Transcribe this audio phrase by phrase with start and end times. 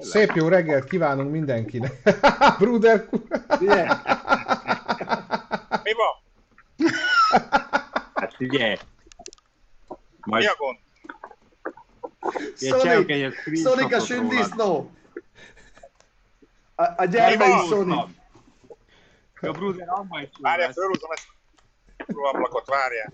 [0.00, 1.92] Szép jó reggelt kívánunk mindenkinek.
[2.58, 3.08] Bruder
[3.60, 3.86] Ugye?
[5.82, 6.14] Mi van?
[8.14, 8.38] Hát!
[8.38, 8.76] Mi
[10.24, 10.78] Majd a gond?
[12.56, 14.90] Sonic, Sonic a sündisznó.
[16.74, 17.66] A, a Mi gyermei van?
[17.66, 18.04] Sonic.
[19.40, 21.26] A Bruder abban is Várjál, fölhúzom ezt
[21.96, 23.12] a ablakot, várjál.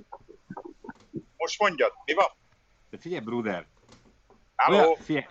[1.36, 2.26] Most mondjad, mi van?
[2.90, 3.66] De figyelj, Bruder!
[4.56, 4.78] Halló?
[4.78, 5.26] Olyan- Figyelj!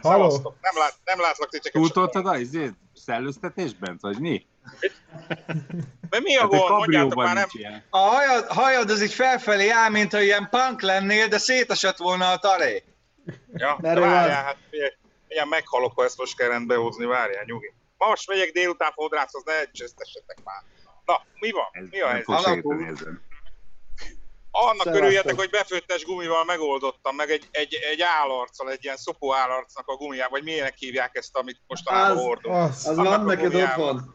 [0.00, 0.30] Te Halló?
[0.30, 0.56] Szevasztok.
[0.60, 1.80] Nem, lát, nem látlak titeket.
[1.80, 2.72] Túltoltad a izét?
[3.04, 3.98] Szellőztetésben?
[4.00, 4.46] Vagy mi?
[6.10, 6.70] De mi a Hát gond?
[6.70, 7.46] Mondjátok már, nem...
[7.52, 7.84] ilyen.
[7.90, 12.36] A hajad, hajad az így felfelé áll, mintha ilyen punk lennél, de szétesett volna a
[12.36, 12.84] taré.
[13.54, 14.44] Ja, de várjál, az.
[14.44, 14.92] hát figyelj,
[15.28, 17.72] ilyen meghalok, ha ezt most kell rendbe hozni, várjál, nyugi.
[17.98, 20.62] Ma most megyek délután fodrászhoz, ne csesztessetek már.
[21.04, 21.68] Na, mi van?
[21.72, 22.28] Ez Mi a helyzet?
[22.28, 22.96] Alakul.
[24.56, 24.94] Annak Szevasztok.
[24.94, 29.96] örüljetek, hogy befőttes gumival megoldottam, meg egy, egy, egy állarccal, egy ilyen szopó állarcnak a
[29.96, 32.54] gumijával, vagy milyenek hívják ezt, amit mostanában Az- hordunk.
[32.54, 34.14] Az, van a neked otthon.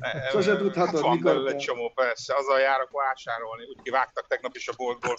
[0.00, 3.82] E, Sose e, tudhatod, hát van mikor belőle egy csomó, persze, azzal járok vásárolni, úgy
[3.82, 5.18] kivágtak tegnap is a boltból.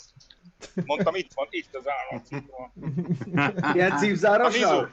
[0.85, 2.27] Mondtam, itt van, itt az állat.
[2.29, 3.73] van.
[3.73, 4.91] Ilyen cipzárossal?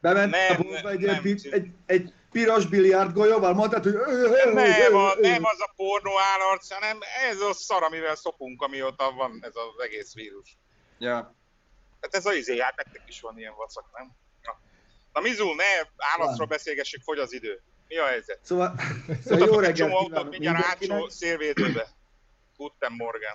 [0.00, 3.94] Bement Nem, a boltba egy, nem, cip- egy, egy piros biliárd golyóval, mondtad, hogy...
[4.52, 6.98] Nem, a, nem az a pornó állarc, hanem
[7.30, 10.58] ez a szar, amivel szopunk, amióta van ez az egész vírus.
[10.98, 11.34] Ja.
[12.00, 14.10] Hát ez a izé, hát nektek is van ilyen vacak, nem?
[14.42, 14.58] Na,
[15.12, 15.64] Na Mizu, ne
[15.96, 17.62] állatról beszélgessük, fogy az idő.
[17.88, 18.38] Mi a helyzet?
[18.42, 18.74] Szóval,
[19.24, 21.88] szóval jó reggelt autót kívánok mindjárt átsó szélvédőbe.
[22.56, 23.34] Guten Morgan.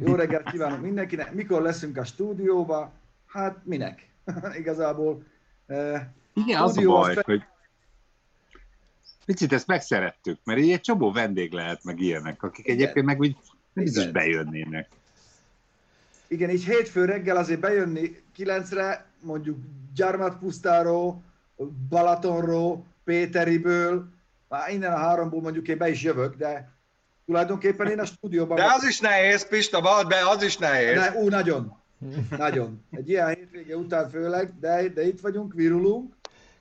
[0.00, 1.32] Jó reggelt kívánok mindenkinek.
[1.32, 2.92] Mikor leszünk a stúdióba?
[3.26, 4.08] Hát minek?
[4.60, 5.22] Igazából.
[5.66, 6.02] eh,
[6.34, 7.42] Igen, az a az baj, fe- hogy
[9.24, 12.76] picit ezt megszerettük, mert így egy csomó vendég lehet, meg ilyenek, akik Igen.
[12.76, 13.36] egyébként meg úgy
[13.72, 14.12] nem biztos Igen.
[14.12, 14.88] bejönnének.
[16.26, 19.58] Igen, így hétfő reggel azért bejönni kilencre, mondjuk
[19.94, 21.22] Gyarmatpusztáról,
[21.88, 24.08] Balatonról, Péteriből,
[24.48, 26.70] már innen a háromból mondjuk én be is jövök, de
[27.26, 30.94] tulajdonképpen én a stúdióban De az is nehéz, Pista, vald be, az is nehéz.
[30.94, 31.80] De, ú, nagyon.
[32.36, 32.84] Nagyon.
[32.90, 36.14] Egy ilyen hétvége után főleg, de, de itt vagyunk, virulunk.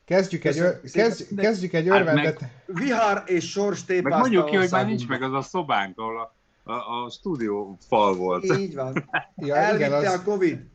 [0.06, 2.41] Kezdjük, egy, szépen kezd, kezdjük egy Hát örvendet.
[2.66, 6.19] Vihar és sors Meg tépázta mondjuk ki, hogy már nincs meg az a szobánk, ahol
[6.19, 6.34] a,
[6.72, 8.44] a, a stúdió fal volt.
[8.44, 9.09] Így van.
[9.35, 10.66] Ja, Elvitte igen, a az, Covid.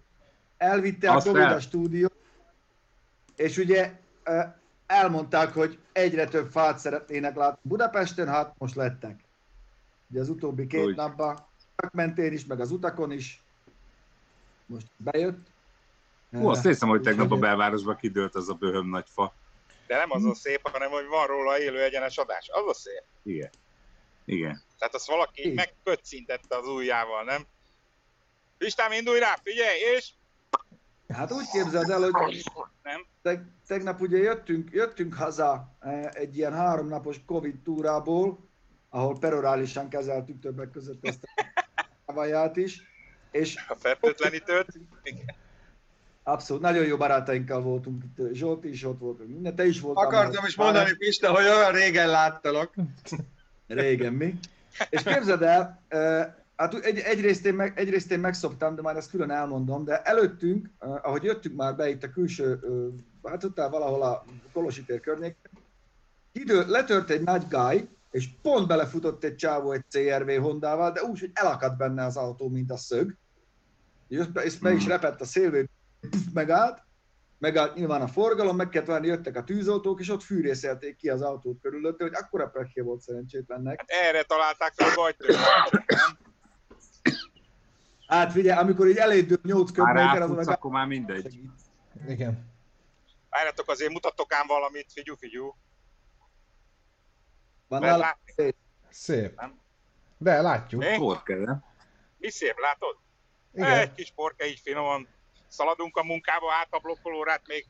[0.56, 1.52] Elvitte a Azt Covid el.
[1.54, 2.08] a stúdió.
[3.36, 3.92] És ugye
[4.24, 4.40] ö,
[4.86, 9.20] elmondták, hogy egyre több fát szeretnének látni Budapesten, hát most lettek.
[10.10, 10.96] Ugye az utóbbi két Úgy.
[10.96, 11.46] napban,
[11.92, 13.42] mentén is, meg az utakon is.
[14.66, 15.46] Most bejött.
[16.38, 19.34] Hú, azt hiszem, hogy tegnap a belvárosban kidőlt az a böhöm nagy fa.
[19.86, 22.48] De nem az a szép, hanem hogy van róla élő egyenes adás.
[22.48, 23.02] Az a szép.
[23.22, 23.50] Igen.
[24.24, 24.62] Igen.
[24.78, 27.46] Tehát azt valaki megköccintette az ujjával, nem?
[28.58, 30.10] Pistám, indulj rá, figyelj, és...
[31.08, 32.42] Hát úgy képzeld el, hogy
[32.82, 33.06] Nem?
[33.22, 38.38] Teg, tegnap ugye jöttünk, jöttünk haza eh, egy ilyen háromnapos Covid túrából,
[38.88, 41.20] ahol perorálisan kezeltük többek között ezt
[42.04, 42.82] a is,
[43.30, 44.66] és A fertőtlenítőt.
[46.28, 50.04] Abszolút nagyon jó barátainkkal voltunk itt, Zsolt is ott volt, minden, te is voltál.
[50.04, 52.74] Akartam is mondani, Pista, hogy olyan régen láttalak.
[53.66, 54.38] Régen mi.
[54.90, 55.82] És képzeld el,
[56.56, 60.68] hát egy, egyrészt, én meg, egyrészt én megszoktam, de már ezt külön elmondom, de előttünk,
[60.78, 62.60] ahogy jöttünk már be itt a külső,
[63.24, 65.50] hát ott valahol a Kolosi tér környéken,
[66.32, 71.20] idő, letört egy nagy gáj, és pont belefutott egy csávó egy CRV Hondával, de úgy,
[71.20, 73.14] hogy elakadt benne az autó, mint a szög.
[74.08, 75.68] És be, is repett a szélvé,
[76.08, 76.82] puf, megállt,
[77.38, 81.22] megállt nyilván a forgalom, meg kellett várni, jöttek a tűzoltók, és ott fűrészelték ki az
[81.22, 83.78] autót körülötte, hogy akkora pekje volt szerencsétlennek.
[83.78, 85.36] Hát erre találták fel a gajtőt.
[88.06, 91.22] Hát figyelj, amikor így elédül 8 Már köbméter, azon meg akkor már mindegy.
[91.22, 91.50] segít.
[92.08, 92.54] igen.
[93.30, 95.54] Várjatok, azért mutatok ám valamit, figyú, figyú.
[97.68, 98.54] Van nála látni?
[98.88, 99.40] Szép.
[99.40, 99.58] Nem?
[100.18, 100.82] De látjuk.
[100.82, 101.34] Mi?
[101.34, 101.64] Nem?
[102.18, 102.96] Mi szép, látod?
[103.54, 103.78] Igen.
[103.78, 105.08] Egy kis porke így finoman.
[105.48, 107.66] Szaladunk a munkába, át a blokkolórát még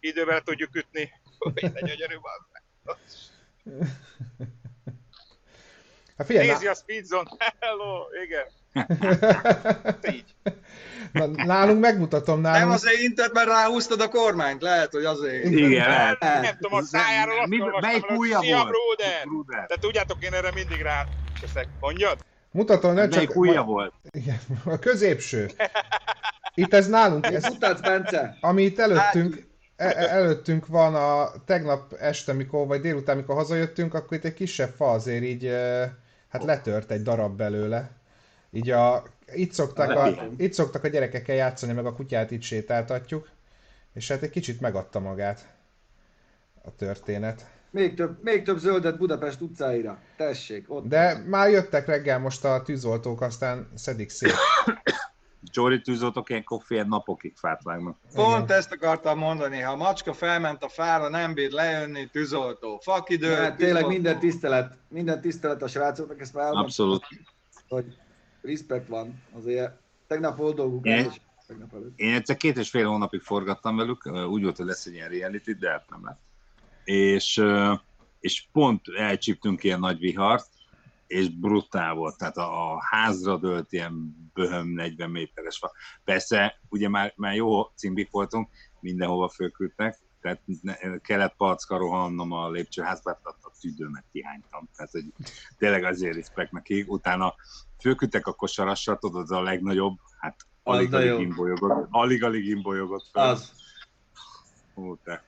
[0.00, 1.12] időben le tudjuk ütni.
[1.38, 2.16] Hogy de gyönyörű
[2.84, 2.96] az.
[6.16, 7.30] Hát figyelj, Nézi a speedzone.
[7.60, 8.46] Hello, igen.
[10.14, 10.34] Így.
[11.12, 12.72] na, nálunk megmutatom Nem nálunk.
[12.72, 15.44] azért intett, mert ráhúztad a kormányt, lehet, hogy azért.
[15.44, 16.20] Igen, lehet.
[16.20, 18.68] Nem tudom, a szájáról azt Mi- melyik hogy ujja Szia, volt?
[18.68, 19.24] Bruder!
[19.24, 19.66] Bruder.
[19.66, 21.06] De tudjátok, én erre mindig rá
[21.40, 21.68] teszek.
[21.80, 22.18] Mondjad?
[22.50, 23.92] Mutatom, nem Melyik csak ujja volt?
[24.10, 25.50] Igen, a középső.
[26.60, 28.36] Itt ez nálunk, ez, Futtatsz, Bence?
[28.40, 29.46] ami itt előttünk,
[29.76, 34.34] e- e- előttünk van a tegnap este, mikor, vagy délután, mikor hazajöttünk, akkor itt egy
[34.34, 35.94] kisebb fa azért így, e,
[36.28, 37.90] hát letört egy darab belőle.
[38.50, 39.02] Így a,
[39.32, 43.28] itt szoktak a, itt szoktak a gyerekekkel játszani, meg a kutyát itt sétáltatjuk.
[43.94, 45.46] És hát egy kicsit megadta magát
[46.62, 47.46] a történet.
[47.70, 49.98] Még több, még több zöldet Budapest utcáira.
[50.16, 50.86] Tessék, ott.
[50.86, 54.34] De már jöttek reggel most a tűzoltók, aztán szedik szét.
[55.42, 57.96] Csóri tűzoltók ilyenkor fél napokig fát vágnak.
[58.14, 58.56] Pont Igen.
[58.56, 62.78] ezt akartam mondani, ha a macska felment a fára, nem bír lejönni, tűzoltó.
[62.82, 67.06] Fakidő, Hát tényleg minden tisztelet, minden tisztelet a srácoknak, ezt már elmondtam, Abszolút.
[67.68, 67.98] hogy
[68.42, 69.22] respekt van.
[69.32, 69.72] Azért
[70.06, 71.06] tegnap volt dolguk és
[71.46, 71.98] tegnap előtt.
[71.98, 75.52] Én egyszer két és fél hónapig forgattam velük, úgy volt, hogy lesz egy ilyen reality,
[75.52, 76.20] de hát nem lett.
[76.84, 77.42] És,
[78.20, 80.48] és pont elcsíptünk ilyen nagy vihart,
[81.10, 82.18] és brutál volt.
[82.18, 85.72] Tehát a, a házra dőlt ilyen böhöm 40 méteres fa.
[86.04, 88.48] Persze, ugye már, már jó cimbik voltunk,
[88.80, 94.68] mindenhova fölküldtek, tehát ne, kellett palcka rohannom a lépcsőházba, tehát a tüdőmet kihánytam.
[94.76, 95.04] Tehát, hogy
[95.58, 96.92] tényleg azért respekt nekik.
[96.92, 97.34] Utána
[97.80, 103.28] fölküldtek a kosarassal, tudod, az a legnagyobb, hát alig-alig imbolyogott, alig-alig imbolyogott fel.
[103.28, 103.52] Az.
[104.74, 105.24] Hú, te.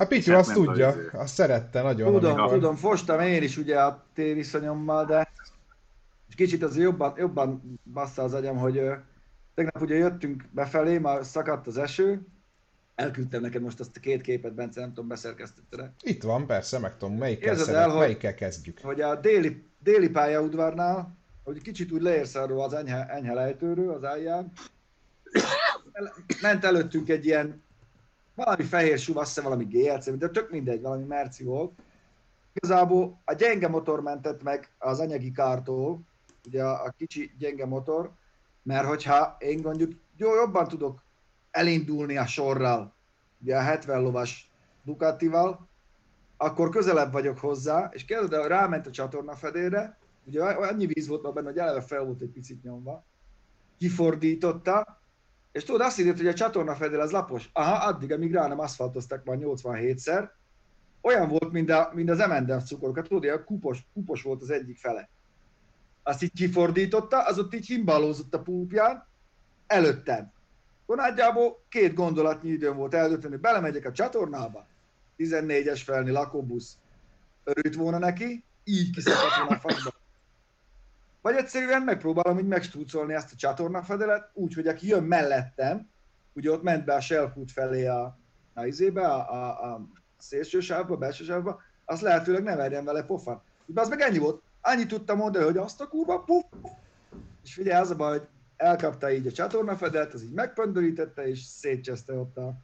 [0.00, 1.08] A Pityu Hát azt tudja, az izé.
[1.12, 2.12] azt szerette nagyon.
[2.12, 5.32] Tudom, amikor- tudom, fostam én is ugye a téviszonyommal, de
[6.28, 8.94] és kicsit azért jobban, jobban bassza az agyam, hogy ö,
[9.54, 12.26] tegnap ugye jöttünk befelé, már szakadt az eső,
[12.94, 16.96] elküldtem neked most azt a két képet, Bence, nem tudom, beszerkesztetted Itt van, persze, meg
[16.96, 18.80] tudom, melyikkel, Érzed szeret, el, hogy- melyikkel kezdjük.
[18.82, 24.04] hogy a déli, déli pályaudvarnál, hogy kicsit úgy leérsz arról az enyhe, enyhe lejtőről az
[25.92, 27.62] el- ment előttünk egy ilyen
[28.44, 31.72] valami fehér suv, azt hiszem valami GLC, de tök mindegy, valami merci volt.
[32.52, 36.00] Igazából a gyenge motor mentett meg az anyagi kártól,
[36.46, 38.12] ugye a, a kicsi gyenge motor,
[38.62, 41.02] mert hogyha én mondjuk jó, jobban tudok
[41.50, 42.94] elindulni a sorral,
[43.42, 44.50] ugye a 70 lovas
[44.82, 45.68] Ducatival,
[46.36, 51.34] akkor közelebb vagyok hozzá, és kérdez, de ráment a csatorna fedélre, ugye annyi víz volt
[51.34, 53.04] benne, hogy eleve fel volt egy picit nyomva,
[53.78, 55.00] kifordította,
[55.58, 57.50] és tudod, azt írja, hogy a csatorna fedél az lapos.
[57.52, 60.28] Aha, addig, amíg rá nem aszfaltoztak már 87-szer,
[61.00, 64.76] olyan volt, mint, a, mint az M&M's cukorokat, tudod, ilyen kupos, kupos volt az egyik
[64.76, 65.08] fele.
[66.02, 69.06] Azt így kifordította, az ott így himbalózott a púpján,
[69.66, 70.32] előttem.
[70.86, 74.66] Akkor két gondolatnyi időm volt eldönteni, hogy belemegyek a csatornába,
[75.18, 76.76] 14-es felni lakóbusz,
[77.44, 79.90] örült volna neki, így kiszakadt a faszba.
[81.22, 85.88] Vagy egyszerűen megpróbálom így megstúcolni ezt a csatornafedelet, úgy, hogy aki jön mellettem,
[86.32, 88.18] ugye ott ment be a Shellfoot felé a,
[88.54, 89.88] a izébe, a, a, a
[90.18, 93.42] szélső sávba, a belső sávba, azt lehetőleg ne verjen vele pofan.
[93.66, 94.42] De az meg ennyi volt.
[94.60, 96.44] Annyit tudtam mondani, hogy azt a kurva, puf!
[97.44, 102.12] És figyelj, az a baj, hogy elkapta így a csatornafedelt, az így megpöndörítette, és szétcseszte
[102.12, 102.54] ott a,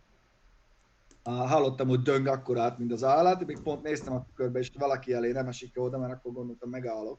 [1.23, 5.13] a, hallottam, hogy döng akkorát, mint az állat, még pont néztem a körbe, és valaki
[5.13, 7.19] elé nem esik oda, mert akkor gondoltam, megállok.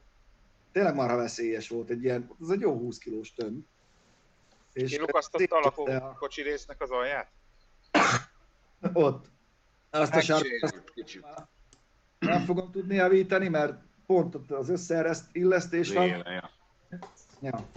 [0.76, 3.64] Tényleg marha veszélyes volt, egy ilyen, az egy jó 20 kilós tömb.
[4.72, 7.30] Kilukasztotta a szétcseszte lakókocsi résznek az alját?
[8.92, 9.26] Ott.
[9.90, 11.24] Azt a sárkát Megsérült kicsit.
[12.18, 13.74] nem fogom tudni javítani, mert
[14.06, 16.04] pont ott az összeillesztés van.
[16.04, 16.50] Véle, ja.
[17.40, 17.68] Ja.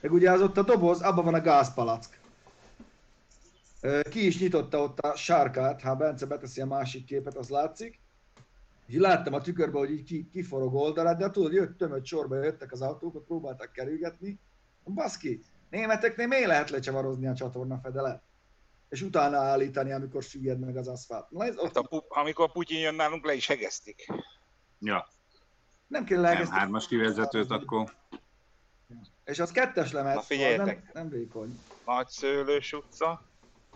[0.00, 2.20] Meg ugye az ott a doboz, abban van a gázpalack.
[4.10, 8.00] Ki is nyitotta ott a sárkát, ha Bence beteszi a másik képet, az látszik.
[8.86, 12.44] És így láttam a tükörbe, hogy így ki, kiforog oldalát, de tudod, jött tömött sorba,
[12.44, 14.38] jöttek az autók, ott próbáltak kerülgetni.
[14.84, 18.22] Baszki, németeknél miért lehet lecsavarozni a csatorna fedelet?
[18.88, 21.30] És utána állítani, amikor süllyed meg az aszfalt.
[21.30, 24.06] Na, ez Hát ott a pu- amikor Putyin jön nálunk, le is hegeztik.
[24.78, 25.08] ja.
[25.86, 26.58] nem kell Nem elkezdeni.
[26.58, 27.94] hármas kivezetőt, akkor
[29.24, 30.66] És az kettes lemez, Na, az figyeljetek.
[30.66, 31.60] nem, nem vékony.
[31.84, 33.22] Nagy szőlős utca,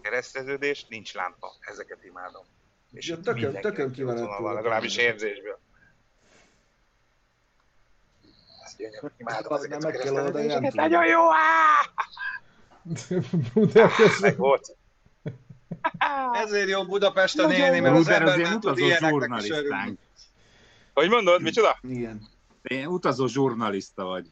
[0.01, 1.53] kereszteződés, nincs lámpa.
[1.61, 2.45] Ezeket imádom.
[2.93, 4.53] És Ja, tökön- tökön ettől.
[4.55, 5.59] Legalábbis érzésből.
[8.65, 10.69] Ezt gyönyörű, imádom Az ezeket meg kell oldani.
[10.73, 11.21] Nagyon jó!
[13.17, 14.15] közben.
[14.21, 14.77] Meg volt.
[16.33, 19.99] Ezért jó Budapesten élni, mert az ember nem tud utazó ilyeneknek is örülni.
[20.95, 21.79] Hogy mondod, micsoda?
[21.83, 22.29] Igen.
[22.63, 24.27] Én utazó zsurnalista vagy.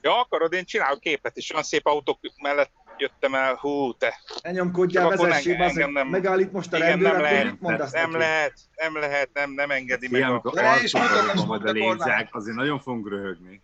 [0.00, 1.50] Ja, akarod, én csinálok képet is.
[1.52, 3.54] Olyan szép autók mellett jöttem el.
[3.54, 4.14] Hú, te.
[4.42, 7.92] Ne nyomkodjál, vezessél, engem nem- megállít most a Igen, rendőr, nem akkor lehet, mit mondasz
[7.92, 8.22] Nem neki?
[8.22, 10.26] lehet, nem lehet, nem, nem engedi meg a...
[10.26, 13.60] amikor Le is mutatom, arcukon most majd a a lézák, azért nagyon fogunk röhögni.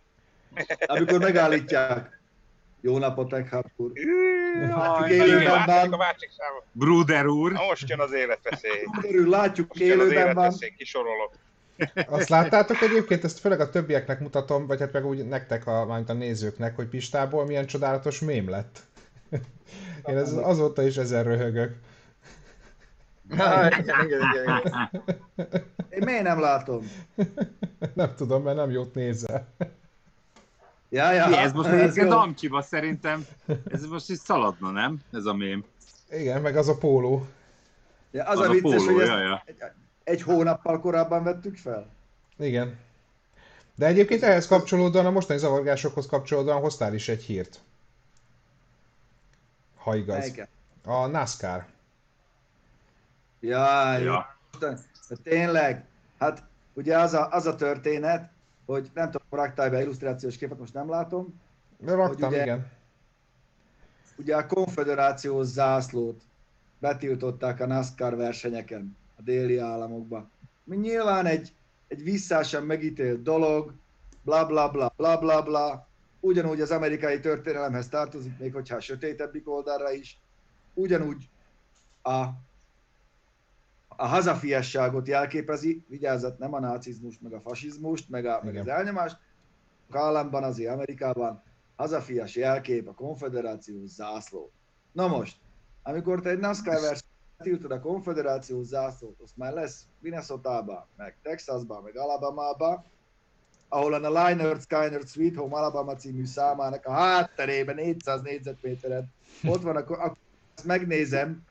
[0.85, 2.19] Amikor megállítják.
[2.81, 3.91] Jó napot, Eckhart úr.
[4.69, 5.97] Látjuk élőben a.
[6.71, 8.83] Bruder úr, Na most jön az életveszély.
[9.25, 10.43] Látjuk, Most jön az élőben van.
[10.43, 11.31] életveszély, kisorolok.
[12.07, 16.13] Azt láttátok egyébként, ezt főleg a többieknek mutatom, vagy hát meg úgy nektek, a, a
[16.13, 18.79] nézőknek, hogy Pistából milyen csodálatos mém lett.
[20.05, 21.75] Én ez, azóta is ezen röhögök.
[23.29, 24.91] Na, igen, igen, igen, igen.
[25.89, 26.91] Én miért nem látom?
[27.93, 29.47] Nem tudom, mert nem jót nézel.
[30.89, 32.17] Ja, ja, Mi, ez most ez egyébként jó.
[32.17, 33.25] Amcsiba szerintem,
[33.67, 34.99] ez most is szaladna, nem?
[35.11, 35.63] Ez a mém.
[36.09, 37.27] Igen, meg az a póló.
[38.11, 39.43] Ja, az, Az a a vicces, póló, hogy ezt ja, ja.
[39.45, 39.57] egy,
[40.03, 41.87] egy hónappal korábban vettük fel.
[42.37, 42.77] Igen.
[43.75, 47.59] De egyébként ehhez kapcsolódóan, a mostani zavargásokhoz kapcsolódóan hoztál is egy hírt.
[49.85, 50.17] Ha igaz.
[50.17, 50.47] Melyiket?
[50.85, 51.65] A NASCAR.
[53.39, 54.37] Jaj, Ja.
[55.23, 55.85] tényleg,
[56.19, 58.31] hát ugye az a, az a történet,
[58.65, 61.41] hogy nem tudom, raktál be illusztrációs képet, most nem látom,
[61.85, 62.71] Raktam, ugye- igen.
[64.17, 66.21] ugye a konfederációs zászlót
[66.79, 70.31] betiltották a NASCAR versenyeken a déli államokban.
[70.63, 71.53] Mi nyilván egy,
[71.87, 73.73] egy visszásan megítélt dolog,
[74.21, 75.84] bla bla bla bla bla bla,
[76.25, 80.19] ugyanúgy az amerikai történelemhez tartozik, még hogyha a sötétebbik oldalra is,
[80.73, 81.29] ugyanúgy
[82.01, 82.23] a,
[83.87, 89.17] a hazafiasságot jelképezi, vigyázzat, nem a nácizmust, meg a fasizmust, meg, a, meg az elnyomást,
[89.89, 91.43] a államban, azért Amerikában
[91.75, 94.51] hazafias jelkép, a konfederációs zászló.
[94.91, 95.37] Na most,
[95.83, 101.83] amikor te egy NASCAR versenyt tiltod a konfederációs zászlót, azt már lesz minnesota meg Texasban,
[101.83, 102.85] meg Alabama-ba,
[103.75, 109.13] ahol a Liner Skyner Sweet Home Alabama című számának a hátterében 400 négyzetméteren
[109.43, 110.17] ott van, akkor, akkor
[110.55, 111.43] ezt megnézem,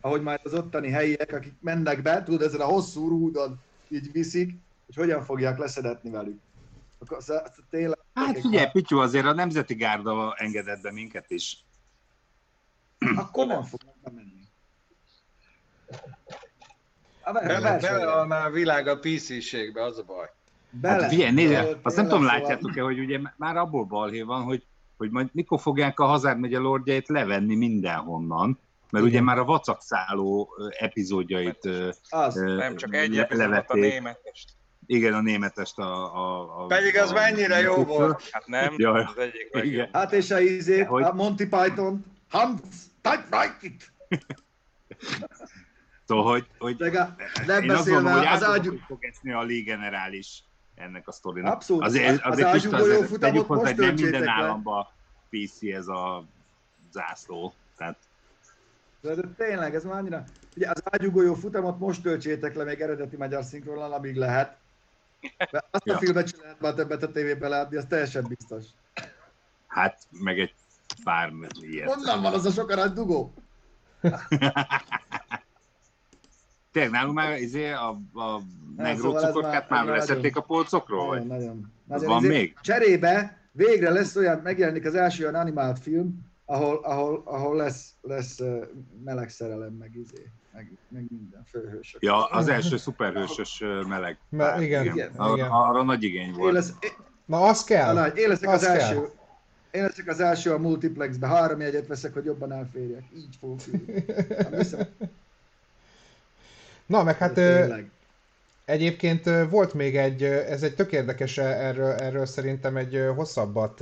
[0.00, 4.54] ahogy majd az ottani helyiek, akik mennek be, tudod, ezen a hosszú rúdon így viszik,
[4.86, 6.40] hogy hogyan fogják leszedetni velük.
[6.98, 7.98] Akkor az- az tényleg...
[8.14, 11.64] Hát figyelj, Pityu, azért a Nemzeti Gárda engedett be minket is.
[13.16, 14.40] Akkor nem fognak bemenni.
[17.22, 17.96] A ver- Bele, versenyre.
[17.98, 20.30] bele már a világ a PC-ségbe, az a baj.
[20.80, 21.02] Bele.
[21.02, 24.64] Hát figyelj, nézd, azt nem tudom, szóval- látjátok-e, hogy ugye már abból balhé van, hogy,
[24.96, 28.58] hogy majd mikor fogják a Hazard megye lordjait levenni mindenhonnan,
[28.90, 29.24] mert ugye Igen.
[29.24, 30.48] már a vacakszálló
[30.78, 31.68] epizódjait
[32.10, 32.36] Az.
[32.36, 34.50] ö, Nem csak egy epizódot a németest.
[34.86, 36.14] Igen, a németest a...
[36.16, 38.28] a, a Pedig az a- mennyire jó volt.
[38.30, 39.02] Hát nem, Jaj.
[39.02, 39.64] az egyik Igen.
[39.64, 39.88] legjobb.
[39.92, 41.02] Hát és a izét, Hogy?
[41.02, 42.60] a Monty Python, Hans,
[43.00, 43.92] typewrite it!
[46.06, 46.76] Szóval, hogy, hogy
[47.46, 48.76] nem én azt gondolom, hogy az át ágyú...
[48.86, 50.44] fog esni a légenerális
[50.82, 51.52] ennek a sztorinak.
[51.52, 51.82] Abszolút.
[51.82, 54.30] Azért, Az azért golyó azért futamot hozzá, most hogy nem minden le.
[54.30, 54.86] államban
[55.30, 56.24] PC ez a
[56.92, 57.54] zászló.
[57.76, 57.96] Tehát
[59.00, 60.24] De, de tényleg, ez már annyira...
[60.56, 64.56] Ugye az ágyúgolyó futamot most töltsétek le még eredeti magyar szinkronnal, amíg lehet.
[65.50, 65.98] De azt a Ja.
[65.98, 68.64] filmet sem lehet már többet a tévében látni, az teljesen biztos.
[69.66, 70.54] hát meg egy
[71.04, 71.94] pár ilyet.
[71.94, 73.34] Honnan van az a sok dugó?
[76.72, 78.40] Tényleg nálunk már izé a, a
[78.76, 81.06] negró szóval cukorkát már- már leszették a polcokról?
[81.06, 81.38] Nagyon, Vagy?
[81.38, 81.72] nagyon.
[81.84, 82.54] Nagyon van még?
[82.60, 88.38] Cserébe végre lesz olyan, megjelenik az első olyan animált film, ahol, ahol, ahol lesz, lesz
[89.04, 92.02] meleg szerelem, meg izé, meg, meg minden főhősök.
[92.02, 94.18] Ja, az első szuperhősös meleg.
[94.36, 95.10] Pár, igen, igen.
[95.16, 95.50] Ar- igen.
[95.50, 96.52] Arra nagy igény Én, volt.
[96.52, 96.90] lesz, én,
[97.24, 97.94] Na, az kell.
[97.94, 98.76] nagy, én leszek Az az kell.
[98.80, 99.08] első.
[99.70, 103.04] Én leszek az első a multiplexbe, három jegyet veszek, hogy jobban elférjek.
[103.16, 104.04] Így fogok ülni.
[106.92, 107.90] Na, meg hát tényleg.
[108.64, 113.80] egyébként volt még egy, ez egy tök érdekes, erről, erről szerintem egy hosszabbat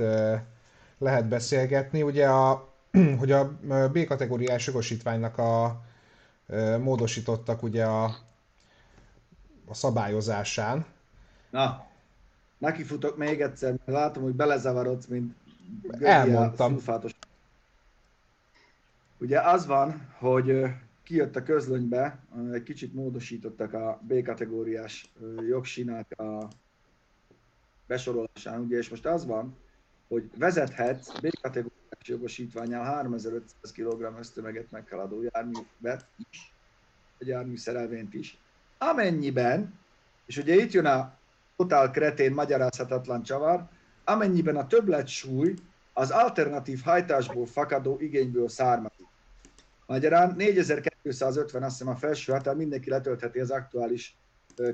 [0.97, 2.01] lehet beszélgetni.
[2.01, 2.73] Ugye a,
[3.19, 5.81] hogy a ö, B kategóriás jogosítványnak a
[6.79, 8.03] módosítottak ugye a,
[9.67, 10.85] a szabályozásán.
[11.49, 11.85] Na,
[12.57, 15.35] nekifutok még egyszer, mert látom, hogy belezavarodsz, mint
[15.81, 16.71] gödri a Elmondtam.
[16.71, 17.11] szulfátos.
[19.17, 20.65] Ugye az van, hogy
[21.11, 22.19] kijött a közlönybe,
[22.51, 26.47] egy kicsit módosítottak a B kategóriás ö, jogsinak a
[27.87, 29.57] besorolásán, ugye, és most az van,
[30.07, 36.53] hogy vezethetsz B kategóriás jogosítványál 3500 kg össztömeget meghaladó járművet is,
[37.19, 38.37] a jármű szerelvényt is,
[38.77, 39.73] amennyiben,
[40.25, 41.17] és ugye itt jön a
[41.55, 43.67] totál kretén, magyarázhatatlan csavar,
[44.03, 45.53] amennyiben a többlet súly
[45.93, 49.00] az alternatív hajtásból fakadó igényből származik.
[49.85, 54.17] Magyarán 4250 azt hiszem a felső határ, mindenki letöltheti az aktuális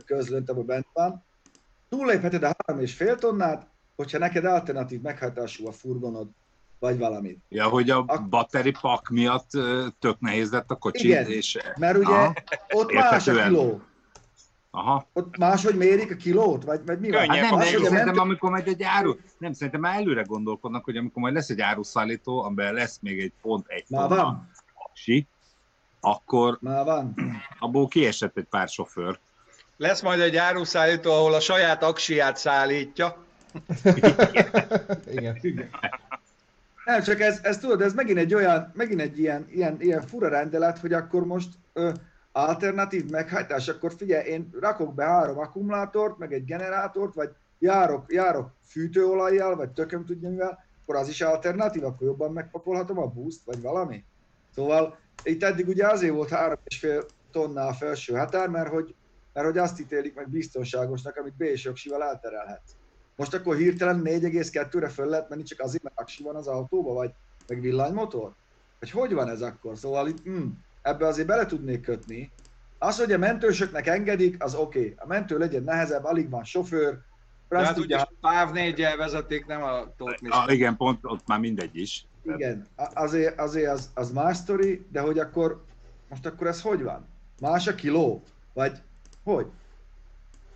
[0.06, 1.24] közlönt, abban bent van.
[1.90, 6.28] Túllépheted a 3,5 tonnát, hogyha neked alternatív meghajtású a furgonod,
[6.80, 7.40] vagy valamit.
[7.50, 9.50] Ja, hogy a A- batteri pak miatt
[10.00, 11.26] tök nehéz lett a kocsi, Igen.
[11.26, 12.34] és Mert ugye Aha.
[12.74, 13.82] ott más a kiló.
[14.72, 17.30] aha, Ott máshogy mérik a kilót, vagy, vagy mi van?
[17.30, 20.98] Hát nem, a szerintem, mentő- amikor majd egy áru, nem, szerintem már előre gondolkodnak, hogy
[20.98, 24.50] amikor majd lesz egy áruszállító, amiben lesz még egy pont egy tonna van,
[24.98, 25.27] aksi,
[26.00, 27.16] akkor már van.
[27.60, 29.20] abból kiesett egy pár sofőr.
[29.77, 33.18] Lesz majd egy áruszállító, ahol a saját aksiát szállítja.
[35.12, 35.39] Igen.
[36.86, 40.27] Nem, csak ez, ez tudod, ez megint egy olyan, megint egy ilyen, ilyen, ilyen fura
[40.27, 41.92] rendelet, hogy akkor most ö,
[42.32, 48.51] alternatív meghajtás, akkor figyelj, én rakok be három akkumulátort, meg egy generátort, vagy járok, járok
[48.66, 53.62] fűtőolajjal, vagy tököm tudja mivel, akkor az is alternatív, akkor jobban megpakolhatom a boost, vagy
[53.62, 54.04] valami.
[54.58, 58.96] Szóval itt eddig ugye azért volt 3,5 tonna a felső határ, mert hogy,
[59.34, 62.72] mert hogy azt ítélik meg biztonságosnak, amit B és jogsival elterelhetsz.
[63.16, 67.12] Most akkor hirtelen 4,2-re föl lehet menni csak azért, mert aksi van az autóba, vagy
[67.48, 68.34] meg villanymotor?
[68.80, 69.78] Vagy hogy van ez akkor?
[69.78, 70.48] Szóval itt, mm,
[70.82, 72.32] ebbe azért bele tudnék kötni.
[72.78, 74.80] Az, hogy a mentősöknek engedik, az oké.
[74.80, 74.94] Okay.
[74.98, 76.98] A mentő legyen nehezebb, alig van sofőr,
[77.50, 81.76] de hát ugye PÁV 4 vezetik, nem a Tóth ah, Igen, pont ott már mindegy
[81.76, 82.06] is.
[82.36, 85.63] Igen, azért, azért az, az más sztori, de hogy akkor,
[86.10, 87.05] most akkor ez hogy van?
[87.39, 88.24] Más a kiló?
[88.53, 88.81] Vagy
[89.24, 89.48] hogy?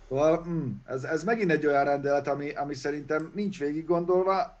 [0.08, 4.60] Szóval mm, ez, ez megint egy olyan rendelet, ami, ami szerintem nincs végig gondolva.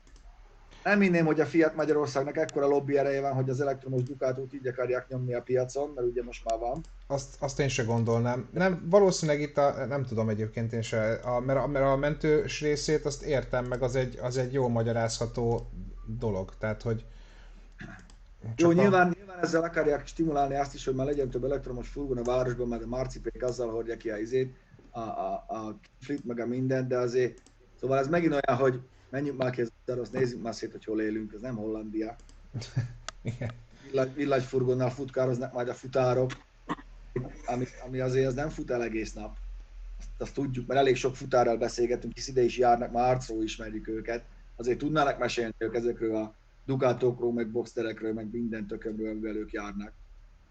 [0.84, 4.66] Nem hinném, hogy a Fiat Magyarországnak ekkora lobby ereje van, hogy az elektromos Ducatot így
[4.66, 6.80] akarják nyomni a piacon, mert ugye most már van.
[7.06, 8.48] Azt, azt én se gondolnám.
[8.52, 12.60] Nem, valószínűleg itt a, nem tudom egyébként én se, a, mert, a, mert a mentős
[12.60, 15.68] részét azt értem, meg az egy, az egy jó magyarázható
[16.06, 16.54] dolog.
[16.58, 17.04] Tehát, hogy
[18.56, 18.72] jó, a...
[18.72, 22.68] nyilván, nyilván ezzel akarják stimulálni azt is, hogy már legyen több elektromos furgon a városban,
[22.68, 24.56] mert a marcipék azzal hordja ki a izét,
[24.90, 27.42] a, a, a flit meg a minden, de azért,
[27.80, 28.80] szóval ez megint olyan, hogy
[29.10, 32.16] menjünk már ki az nézzük már szét, hogy hol élünk, ez nem Hollandia.
[33.90, 36.32] Villany, villanyfurgonnal futkároznak majd a futárok,
[37.46, 39.36] ami, ami azért az nem fut el egész nap.
[39.98, 43.88] Azt, azt tudjuk, mert elég sok futárral beszélgetünk, hisz ide is járnak, már arcról ismerjük
[43.88, 44.24] őket.
[44.62, 46.34] Azért tudnának mesélni ők ezekről a
[46.66, 49.92] Ducatokról, meg Boxterekről, meg minden tökömről, amivel ők járnak,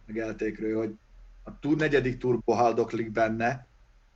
[0.05, 0.93] meg eltékről, hogy
[1.43, 3.67] a negyedik turbo haldoklik benne,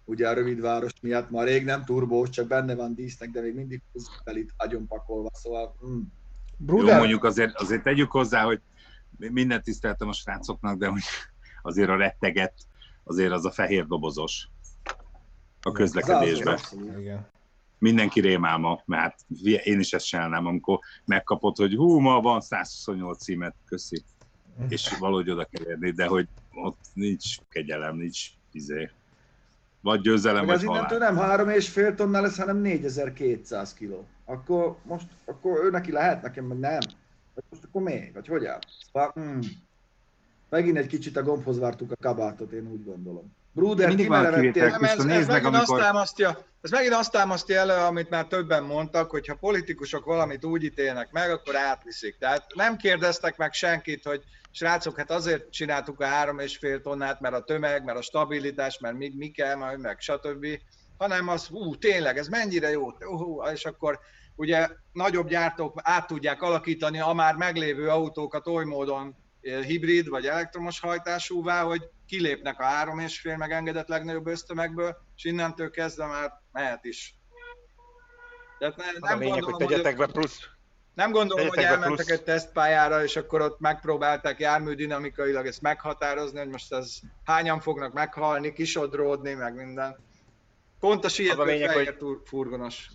[0.05, 3.81] ugye a rövidváros miatt már rég nem turbós, csak benne van dísznek, de még mindig
[4.23, 5.75] fel itt agyon pakolva, szóval...
[5.85, 6.01] Mm.
[6.57, 6.93] Bruder.
[6.93, 8.61] Jó, mondjuk azért, azért tegyük hozzá, hogy
[9.17, 11.03] mindent tiszteltem a srácoknak, de hogy
[11.61, 12.53] azért a retteget,
[13.03, 14.47] azért az a fehér dobozos
[15.61, 16.59] a közlekedésben.
[16.99, 17.33] Igen.
[17.85, 19.19] Mindenki rémálma, mert
[19.63, 24.03] én is ezt csinálnám, amikor megkapod, hogy hú, ma van 128 címet, köszi.
[24.69, 28.89] És valahogy oda kell érni, de hogy ott nincs kegyelem, nincs izé,
[29.81, 30.85] vagy győzelem, vagy halál.
[30.85, 34.05] Az nem három és fél tonna lesz, hanem 4200 kiló.
[34.25, 36.79] Akkor most, akkor ő neki lehet, nekem meg nem.
[37.33, 38.59] Vagy most akkor még, vagy hogy áll?
[38.91, 39.39] Szóval, hmm.
[40.49, 43.33] Megint egy kicsit a gombhoz vártuk a kabátot, én úgy gondolom.
[43.55, 45.59] Bruder, mindig van kivétel, ez, ez, ez, megint amikor...
[45.59, 50.45] azt támasztja, ez megint azt támasztja elő, amit már többen mondtak, hogy ha politikusok valamit
[50.45, 52.17] úgy ítélnek meg, akkor átviszik.
[52.17, 57.19] Tehát nem kérdeztek meg senkit, hogy srácok, hát azért csináltuk a három és fél tonnát,
[57.19, 60.47] mert a tömeg, mert a stabilitás, mert mi, mi kell majd, meg stb.
[60.97, 63.99] Hanem az, ú, tényleg, ez mennyire jó, ú, és akkor
[64.35, 70.25] ugye nagyobb gyártók át tudják alakítani a már meglévő autókat oly módon eh, hibrid vagy
[70.25, 76.31] elektromos hajtásúvá, hogy kilépnek a három és fél megengedett legnagyobb ösztömegből, és innentől kezdve már
[76.51, 77.15] mehet is.
[78.59, 80.49] Tehát ne, nem a lényeg, gondolom, hogy tegyetek be plusz
[80.95, 82.09] nem gondolom, hogy elmentek plusz...
[82.09, 88.53] egy tesztpályára, és akkor ott megpróbálták járműdinamikailag ezt meghatározni, hogy most ez hányan fognak meghalni,
[88.53, 89.97] kisodródni, meg minden.
[90.79, 92.89] Pont a siető hogy furgonos.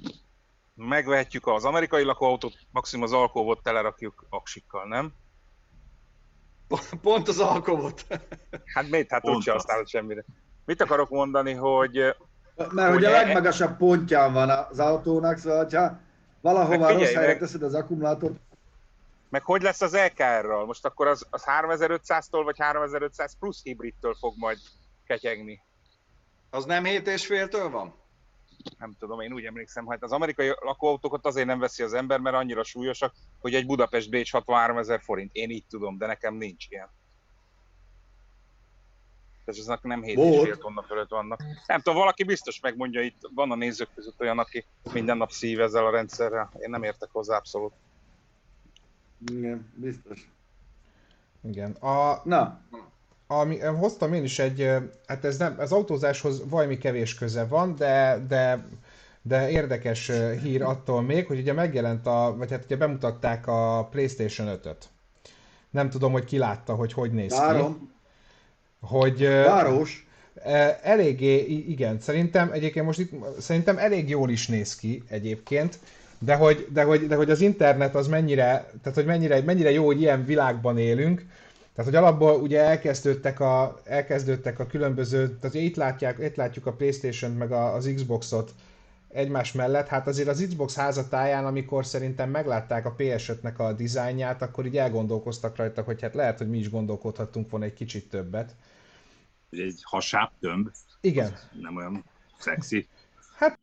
[0.75, 5.13] Megvehetjük az amerikai lakóautót, maximum az alkóvot telerakjuk aksikkal, nem?
[7.03, 8.07] Pont az alkóvot.
[8.75, 9.11] Hát miért?
[9.11, 10.25] Hát úgyse használod semmire.
[10.65, 12.17] Mit akarok mondani, hogy...
[12.71, 15.99] Mert hogy, a legmagasabb pontján van az autónak, szóval ha
[16.41, 17.39] valahova figyelj, rossz helyre meg...
[17.39, 18.41] teszed az akkumulátort.
[19.29, 20.67] Meg hogy lesz az EKR-ral?
[20.67, 24.59] Most akkor az, az 3500-tól vagy 3500 plusz hibridtől fog majd
[25.07, 25.63] ketyegni.
[26.51, 27.95] Az nem 7,5-től van?
[28.79, 32.37] Nem tudom, én úgy emlékszem, hogy az amerikai lakóautókat azért nem veszi az ember, mert
[32.37, 35.31] annyira súlyosak, hogy egy Budapest-Bécs 63 ezer forint.
[35.35, 36.89] Én így tudom, de nekem nincs ilyen.
[39.45, 41.43] Tehát aznak nem 7,5 tonna fölött vannak.
[41.67, 45.61] Nem tudom, valaki biztos megmondja, itt van a nézők között olyan, aki minden nap szív
[45.61, 46.51] ezzel a rendszerrel.
[46.59, 47.73] Én nem értek hozzá abszolút.
[49.27, 50.31] Igen, biztos.
[51.43, 51.73] Igen.
[51.73, 52.61] A, Na.
[53.33, 54.71] Ami, hoztam én is egy,
[55.07, 58.67] hát ez nem, az autózáshoz valami kevés köze van, de, de,
[59.23, 60.11] de érdekes
[60.43, 64.89] hír attól még, hogy ugye megjelent a, vagy hát ugye bemutatták a PlayStation 5-öt.
[65.71, 67.79] Nem tudom, hogy ki látta, hogy hogy néz Várom.
[67.79, 67.89] ki
[68.81, 69.27] hogy...
[69.27, 70.07] Város.
[70.83, 75.79] Eléggé, igen, szerintem egyébként most itt, szerintem elég jól is néz ki egyébként,
[76.19, 79.85] de hogy, de hogy, de hogy az internet az mennyire, tehát hogy mennyire, mennyire jó,
[79.87, 81.25] hogy ilyen világban élünk,
[81.81, 86.73] tehát, hogy alapból ugye elkezdődtek a, elkezdődtek a különböző, tehát itt, látják, itt látjuk a
[86.73, 88.55] Playstation-t meg az Xbox-ot
[89.09, 94.67] egymás mellett, hát azért az Xbox házatáján, amikor szerintem meglátták a PS5-nek a dizájnját, akkor
[94.67, 98.55] így elgondolkoztak rajta, hogy hát lehet, hogy mi is gondolkodhattunk volna egy kicsit többet
[99.51, 100.71] egy hasább tömb.
[101.01, 101.37] Igen.
[101.61, 102.05] Nem olyan
[102.39, 102.89] szexi.
[103.37, 103.59] Hát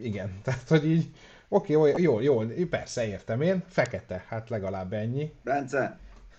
[0.00, 1.10] igen, tehát hogy így,
[1.48, 5.32] oké, okay, jó, jó, jó, persze értem én, fekete, hát legalább ennyi.
[5.42, 5.98] Bence,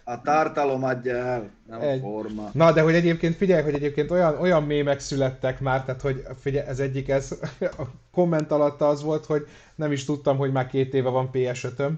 [0.10, 2.00] A tartalom adja el, nem egy.
[2.00, 2.50] a forma.
[2.54, 6.68] Na, de hogy egyébként figyelj, hogy egyébként olyan, olyan mémek születtek már, tehát hogy figyelj,
[6.68, 10.94] ez egyik, ez a komment alatt az volt, hogy nem is tudtam, hogy már két
[10.94, 11.92] éve van PS5-öm.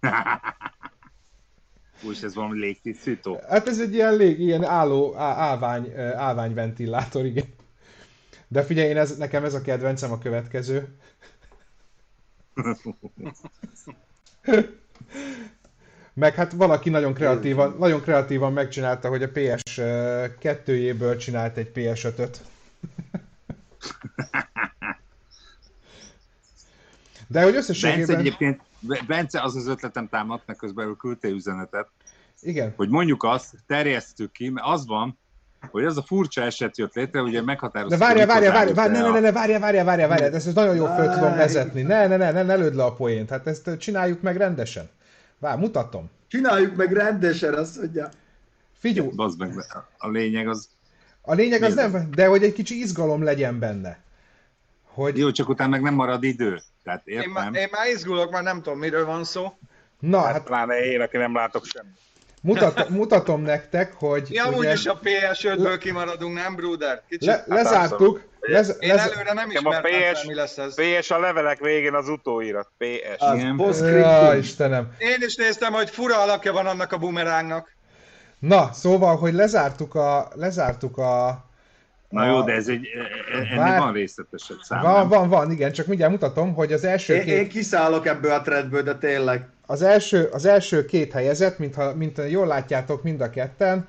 [2.06, 3.40] Úgy ez valami légtisztító?
[3.48, 7.54] Hát ez egy ilyen lég, ilyen álló, állvány, állványventilátor, igen.
[8.48, 10.96] De figyelj, én ez, nekem ez a kedvencem a következő.
[16.18, 19.62] Meg hát valaki nagyon kreatívan, nagyon kreatívan megcsinálta, hogy a PS
[20.42, 22.40] 2-jéből csinált egy PS5-öt.
[27.26, 28.06] De hogy összességében...
[28.06, 28.60] Bence egyébként,
[29.06, 31.88] Bence az az ötletem támadt, meg közben küldtél üzenetet.
[32.40, 32.72] Igen.
[32.76, 35.18] Hogy mondjuk azt, terjesztük ki, mert az van,
[35.70, 37.98] hogy az a furcsa eset jött létre, ugye meghatároztuk.
[37.98, 40.86] De várja, várja, várja, várja, ne, ne, ne, várja, várja, várja, várja, ezt nagyon jó
[40.86, 41.82] föl tudom vezetni.
[41.82, 44.88] Ne, ne, ne, ne, ne lőd le a poént, hát ezt csináljuk meg rendesen.
[45.38, 46.10] Vár, mutatom.
[46.28, 48.08] Csináljuk meg rendesen, azt mondja.
[48.78, 49.10] Figyú.
[49.10, 49.64] Bazd meg,
[49.98, 50.68] a lényeg az...
[51.20, 53.98] A lényeg az nem, de hogy egy kicsi izgalom legyen benne.
[54.84, 55.18] Hogy...
[55.18, 56.60] Jó, csak utána meg nem marad idő.
[56.84, 57.28] Tehát értem.
[57.28, 59.58] Én, már, én már izgulok, már nem tudom, miről van szó.
[59.98, 60.32] Na, hát...
[60.32, 61.98] hát pláne én, aki nem látok semmit.
[62.42, 64.28] Mutat, mutatom nektek, hogy...
[64.30, 67.02] Ja, ugye, úgyis a PS5-ből kimaradunk, nem, Bruder?
[67.08, 67.28] Kicsit.
[67.28, 68.26] Le, lezártuk.
[68.40, 69.10] Lez, Én lez...
[69.10, 70.74] előre nem ismertem a PS, mi lesz ez.
[70.74, 72.70] PS a levelek végén az utóirat.
[72.78, 73.22] PS.
[73.56, 74.92] Az ja, Istenem.
[74.98, 77.76] Én is néztem, hogy fura alakja van annak a bumerángnak.
[78.38, 80.28] Na, szóval, hogy lezártuk a...
[80.34, 81.46] Lezártuk a
[82.08, 83.78] Na jó, de ez egy, e, e, ennek Bár...
[83.78, 84.82] van részletesebb szám.
[84.82, 87.38] Van, van, van, igen, csak mindjárt mutatom, hogy az első én, két...
[87.38, 89.46] Én kiszállok ebből a threadből, de tényleg.
[89.70, 93.88] Az első, az első két helyezett, mintha, mint jól látjátok mind a ketten.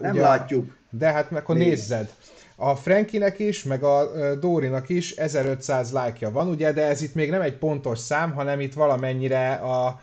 [0.00, 0.76] Nem ugye, látjuk.
[0.90, 1.68] De hát akkor Nézd.
[1.68, 2.12] nézzed.
[2.56, 7.30] A Frankinek is, meg a Dórinak is 1500 lájkja van, ugye, de ez itt még
[7.30, 10.00] nem egy pontos szám, hanem itt valamennyire a,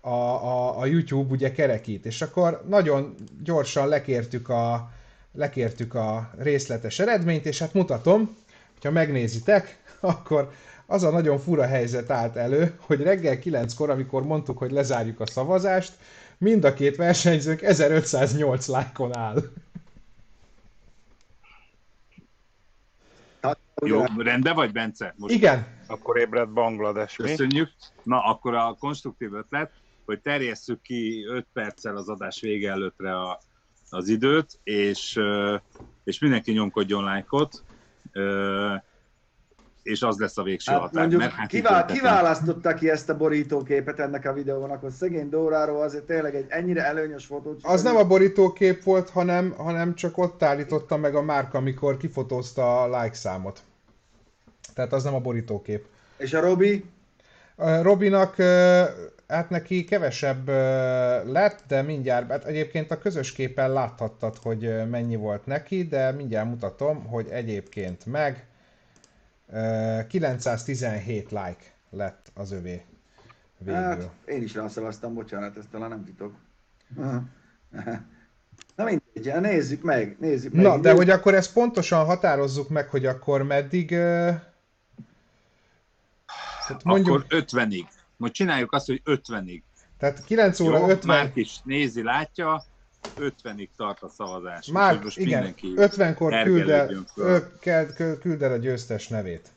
[0.00, 2.06] a, a, a YouTube ugye kerekít.
[2.06, 3.14] És akkor nagyon
[3.44, 4.90] gyorsan lekértük a,
[5.32, 8.36] lekértük a részletes eredményt, és hát mutatom,
[8.72, 10.50] hogyha megnézitek, akkor
[10.90, 15.26] az a nagyon fura helyzet állt elő, hogy reggel 9-kor, amikor mondtuk, hogy lezárjuk a
[15.26, 15.92] szavazást,
[16.38, 19.42] mind a két versenyzők 1508 lájkon áll.
[23.84, 25.14] Jó, rendben vagy, Bence?
[25.16, 25.66] Most Igen.
[25.86, 27.28] Akkor ébredt Banglades, mi?
[27.28, 27.70] Köszönjük.
[28.02, 29.72] Na, akkor a konstruktív ötlet,
[30.04, 33.40] hogy terjesszük ki 5 perccel az adás vége előttre a,
[33.90, 35.20] az időt, és,
[36.04, 37.64] és mindenki nyomkodjon lájkot,
[39.88, 41.00] és az lesz a végső hát határ.
[41.00, 45.82] Mondjuk, mert hát kivál, kiválasztotta ki ezt a borítóképet ennek a videónak, hogy szegény Dóráról
[45.82, 47.56] azért tényleg egy ennyire előnyös fotó.
[47.62, 52.82] Az nem a borítókép volt, hanem, hanem csak ott állította meg a márka, amikor kifotózta
[52.82, 53.60] a like számot.
[54.74, 55.86] Tehát az nem a borítókép.
[56.16, 56.84] És a Robi?
[57.54, 58.36] A Robinak,
[59.28, 60.48] hát neki kevesebb
[61.26, 66.48] lett, de mindjárt, hát egyébként a közös képen láthattad, hogy mennyi volt neki, de mindjárt
[66.48, 68.46] mutatom, hogy egyébként meg
[70.08, 72.82] 917 like lett az övé
[73.58, 73.82] végül.
[73.82, 76.34] Hát, én is rászavaztam, bocsánat, ezt talán nem titok.
[78.76, 80.64] Na mindegy, nézzük meg, nézzük meg.
[80.64, 83.88] Na, de hogy akkor ezt pontosan határozzuk meg, hogy akkor meddig...
[83.88, 84.44] Tehát
[86.84, 87.14] mondjuk...
[87.14, 87.86] Akkor 50-ig.
[88.16, 89.62] Most csináljuk azt, hogy 50-ig.
[89.98, 91.16] Tehát 9 óra Jó, 50...
[91.16, 92.62] Márk is nézi, látja,
[93.16, 94.66] 50-ig tart a szavazás.
[94.66, 97.86] Már, most igen, 50-kor küld el,
[98.20, 99.48] küld el a győztes nevét.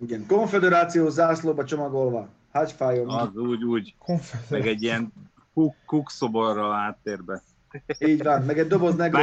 [0.00, 2.28] Igen, konfederáció zászlóba csomagolva.
[2.52, 3.08] Hágyfájon.
[3.08, 3.94] Az úgy, úgy.
[4.48, 5.12] Meg egy ilyen
[5.54, 7.42] kuk, kukszoborral áttérbe.
[7.98, 9.20] Így van, meg egy doboz negró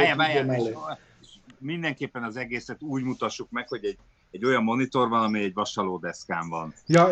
[1.58, 3.98] Mindenképpen az egészet úgy mutassuk meg, hogy egy
[4.36, 6.74] egy olyan monitor van, ami egy vasalódeszkán van.
[6.86, 7.08] Ja.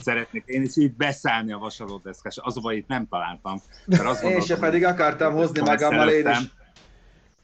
[0.00, 3.60] Szeretnék én is így beszállni a vasalódeszkás, azonban itt nem találtam.
[3.86, 6.38] Mert azt én se pedig akartam hozni magammal én is.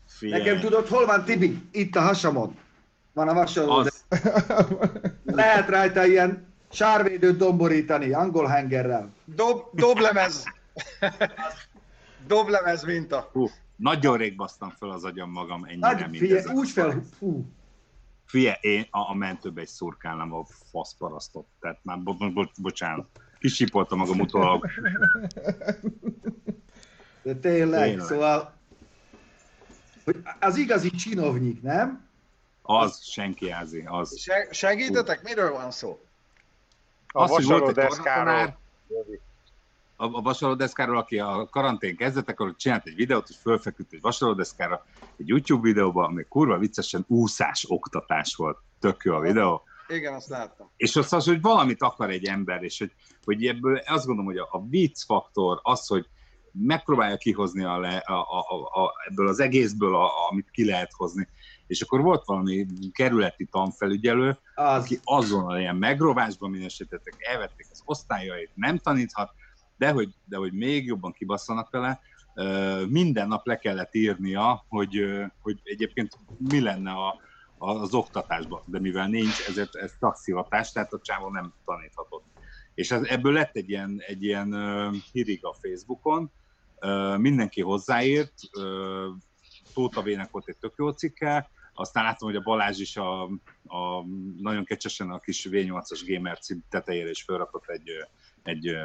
[0.06, 0.42] Figyelj.
[0.42, 1.62] Nekem tudod, hol van Tibi?
[1.70, 2.56] Itt a hasamon.
[3.12, 4.32] Van a vasalódeszkán.
[5.24, 9.12] Lehet rajta ilyen sárvédőt domborítani, angol hengerrel.
[9.24, 10.44] Dob, doblemez.
[12.26, 13.30] doblemez minta.
[13.32, 17.46] Hú, nagyon rég basztam fel az agyam magam ennyire, Nagy, figyelj, úgy fel, fú,
[18.32, 21.46] Fie, én a, a mentőbe egy szurkálnám a faszparasztot.
[21.60, 23.06] Tehát már, bo, bo, bo, bocsánat,
[23.38, 24.66] kisipoltam magam utólag.
[27.22, 28.52] De tényleg, tényleg, szóval
[30.04, 32.08] hogy az igazi csinovnyik, nem?
[32.62, 34.18] Az, senki ázi, az.
[34.18, 36.04] Se, segítetek, miről van szó?
[37.06, 38.58] A vasalódeszkáról
[39.96, 44.84] a, a vasalódeszkáról, aki a karantén kezdetekor csinált egy videót, és fölfeküdt egy vasalódeszkára,
[45.16, 48.58] egy YouTube videóba, ami kurva viccesen úszás oktatás volt.
[48.80, 49.62] Tök jó a videó.
[49.88, 50.70] Igen, azt láttam.
[50.76, 52.92] És azt az, hogy valamit akar egy ember, és hogy,
[53.24, 56.06] hogy ebből azt gondolom, hogy a, a vicc faktor, az, hogy
[56.52, 60.64] megpróbálja kihozni a le, a, a, a, a, ebből az egészből, a, a, amit ki
[60.64, 61.28] lehet hozni.
[61.66, 64.82] És akkor volt valami kerületi tanfelügyelő, az.
[64.82, 69.32] aki azonnal ilyen megrovásban minősítettek, elvették az osztályait, nem taníthat,
[69.82, 72.00] de hogy, de hogy még jobban kibasszanak vele,
[72.88, 75.04] minden nap le kellett írnia, hogy,
[75.40, 77.20] hogy egyébként mi lenne a,
[77.58, 82.24] az oktatásban, de mivel nincs, ezért ez taxivatás, tehát a csávó nem taníthatott.
[82.74, 84.50] És ez, ebből lett egy ilyen, egy ilyen
[85.12, 86.30] hírig a Facebookon,
[86.80, 88.64] uh, mindenki hozzáírt, uh,
[89.74, 93.22] Tóta Vének volt egy tök jó cikke, aztán láttam, hogy a Balázs is a,
[93.66, 94.04] a
[94.38, 97.90] nagyon kecsesen a kis V8-as gamer tetejére is felrakott egy,
[98.42, 98.76] egy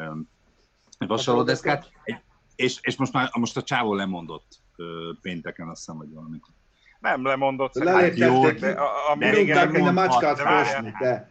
[0.98, 1.92] vasalódeszkát,
[2.56, 4.60] és, és most, már, most a csávó lemondott
[5.22, 6.50] pénteken, azt hiszem, hogy valamikor.
[7.00, 7.74] Nem lemondott.
[7.74, 11.30] Leléptettek, de, a, a, a macskát fosni, de.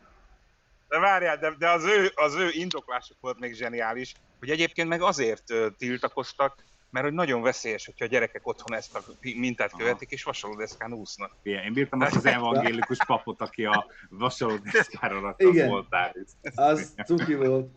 [0.89, 5.03] De várjál, de, de az, ő, az ő indoklásuk volt még zseniális, hogy egyébként meg
[5.03, 5.45] azért
[5.79, 10.93] tiltakoztak, mert hogy nagyon veszélyes, hogyha a gyerekek otthon ezt a mintát követik, és vasalódeszkán
[10.93, 11.33] úsznak.
[11.43, 15.69] Igen, én bírtam azt az evangélikus papot, aki a vasalódeszkára rakta Igen.
[15.69, 16.15] voltál.
[16.55, 17.71] Az cuki volt.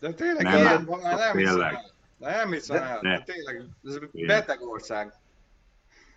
[0.00, 1.70] De tényleg nem, ilyen van, nem tényleg.
[1.70, 2.98] hiszem Nem hiszem el.
[3.00, 5.12] De, tényleg, ez beteg ország.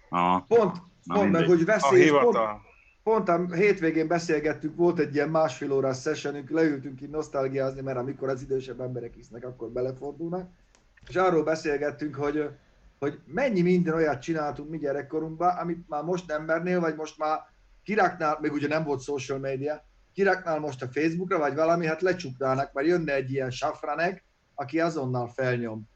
[0.09, 0.45] Aha.
[0.47, 2.37] Pont, Na pont meg, hogy veszélyes, pont,
[3.03, 8.29] pont a hétvégén beszélgettünk, volt egy ilyen másfél órás sessionünk, leültünk így nosztalgiázni, mert amikor
[8.29, 10.49] az idősebb emberek isznek, akkor belefordulnak,
[11.07, 12.49] és arról beszélgettünk, hogy,
[12.99, 17.39] hogy mennyi minden olyat csináltunk mi gyerekkorunkban, amit már most nem mernél, vagy most már
[17.83, 19.83] kiraknál, még ugye nem volt social media,
[20.13, 24.23] kiraknál most a Facebookra, vagy valami, hát lecsuknának, mert jönne egy ilyen safranek,
[24.55, 25.89] aki azonnal felnyom.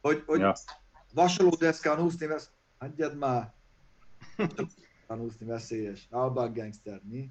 [0.00, 0.54] Hogy, hogy ja.
[1.14, 3.54] vasalódeszkán úszni, vesz, hagyjad már,
[5.06, 6.06] Tanúszni veszélyes.
[6.10, 7.30] Alban gangster, mi?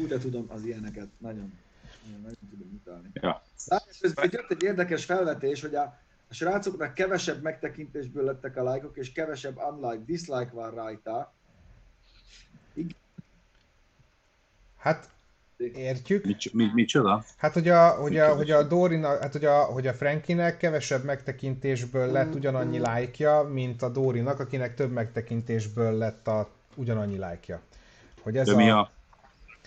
[0.00, 1.52] Úgy tudom az ilyeneket, nagyon,
[2.04, 3.10] nagyon, nagyon tudom mutatni.
[3.12, 3.42] Ja.
[4.00, 5.82] Ez jött egy érdekes felvetés, hogy a,
[6.28, 11.34] a srácoknak kevesebb megtekintésből lettek a lájkok, és kevesebb unlike, dislike van rajta.
[14.76, 15.08] Hát
[15.74, 16.24] Értjük.
[16.24, 17.24] Mit, mit, micsoda?
[17.36, 21.04] Hát, hogy a, hogy a, hogy a Dórina, hát, hogy a, hogy a Frankinek kevesebb
[21.04, 27.60] megtekintésből lett ugyanannyi lájkja, mint a Dórinak, akinek több megtekintésből lett a ugyanannyi lájkja.
[28.22, 28.56] Hogy ez De a...
[28.56, 28.90] mi a...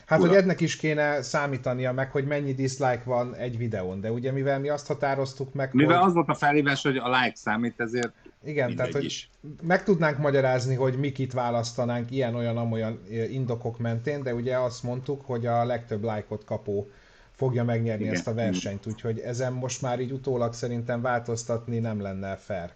[0.05, 0.29] Hát, Ura.
[0.29, 4.59] hogy ennek is kéne számítania meg, hogy mennyi dislike van egy videón, de ugye mivel
[4.59, 6.07] mi azt határoztuk meg, Mivel hogy...
[6.07, 8.11] az volt a felhívás, hogy a like számít, ezért
[8.43, 9.29] igen, tehát hogy is.
[9.61, 15.65] meg tudnánk magyarázni, hogy mikit választanánk ilyen-olyan-amolyan indokok mentén, de ugye azt mondtuk, hogy a
[15.65, 16.89] legtöbb lájkot kapó
[17.31, 18.15] fogja megnyerni Igen.
[18.15, 22.71] ezt a versenyt, úgyhogy ezen most már így utólag szerintem változtatni nem lenne fair.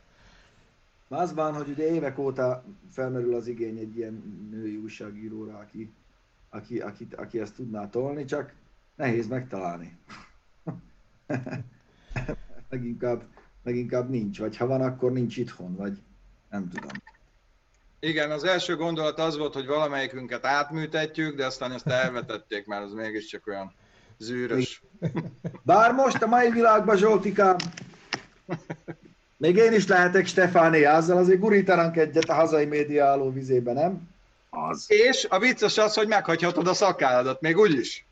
[1.07, 5.93] Az van, hogy ugye évek óta felmerül az igény egy ilyen női újságíróra, aki,
[6.53, 8.53] aki, aki, aki ezt tudná tolni, csak
[8.95, 9.97] nehéz megtalálni.
[12.69, 13.23] Leginkább
[13.63, 15.97] leginkább nincs, vagy ha van, akkor nincs itthon, vagy
[16.49, 16.91] nem tudom.
[17.99, 22.93] Igen, az első gondolat az volt, hogy valamelyikünket átműtetjük, de aztán ezt elvetették, mert az
[22.93, 23.73] mégiscsak olyan
[24.17, 24.83] zűrös.
[25.63, 27.55] Bár most a mai világban, Zsoltikám,
[29.37, 34.12] még én is lehetek Stefáné, azzal azért gurítanánk egyet a hazai média álló vizébe, nem?
[34.55, 34.85] Az.
[34.87, 38.05] És a vicces az, hogy meghagyhatod a szakálladat, még úgy is.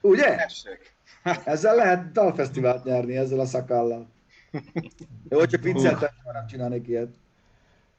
[0.00, 0.36] Ugye?
[0.36, 0.94] Tessék.
[1.44, 4.08] Ezzel lehet dalfesztivált nyerni, ezzel a szakállal.
[5.28, 7.14] Jó, hogyha vicceltem, nem csinálnék ilyet.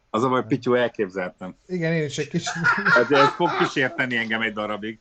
[0.09, 1.55] Az a baj, Pityu, elképzeltem.
[1.67, 2.53] Igen, én is egy kicsit.
[2.85, 4.99] Hát, ez fog kísérteni engem egy darabig.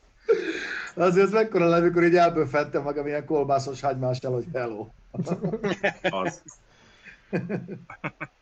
[0.94, 4.88] Azért ez mekkora lenne, amikor így elböfettem magam ilyen kolbászos hagymással, hogy hello.
[6.02, 6.42] Az.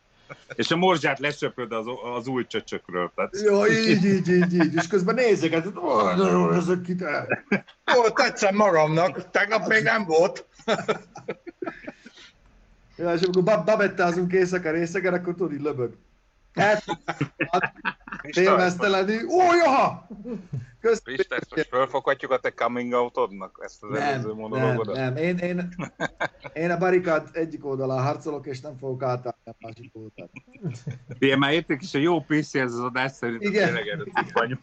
[0.54, 3.12] És a morzsát lesöpöd az, az új csöcsökről.
[3.14, 3.40] Tehát...
[3.44, 4.74] Jó, így, így, így, így.
[4.74, 5.64] És közben nézzek, hát,
[6.16, 7.44] jó, ezek itt el.
[7.94, 10.46] Jó, tetszem magamnak, tegnap még nem volt.
[12.96, 15.96] Ja, és amikor babettázunk éjszaka részegen, akkor tudod, így löbög.
[16.54, 16.84] Hát,
[18.30, 20.08] félmeztelenül, ó, jaha!
[20.80, 24.96] Pista, ezt most felfoghatjuk a te coming outodnak, ezt az nem, előző monológodat?
[24.96, 25.74] Nem, nem, én, én,
[26.52, 30.30] én a barikád egyik oldalán harcolok, és nem fogok átállni a másik oldalán.
[31.18, 33.74] Igen, már érték is a jó PC ez az adás, szerintem Igen.
[33.74, 34.58] tényleg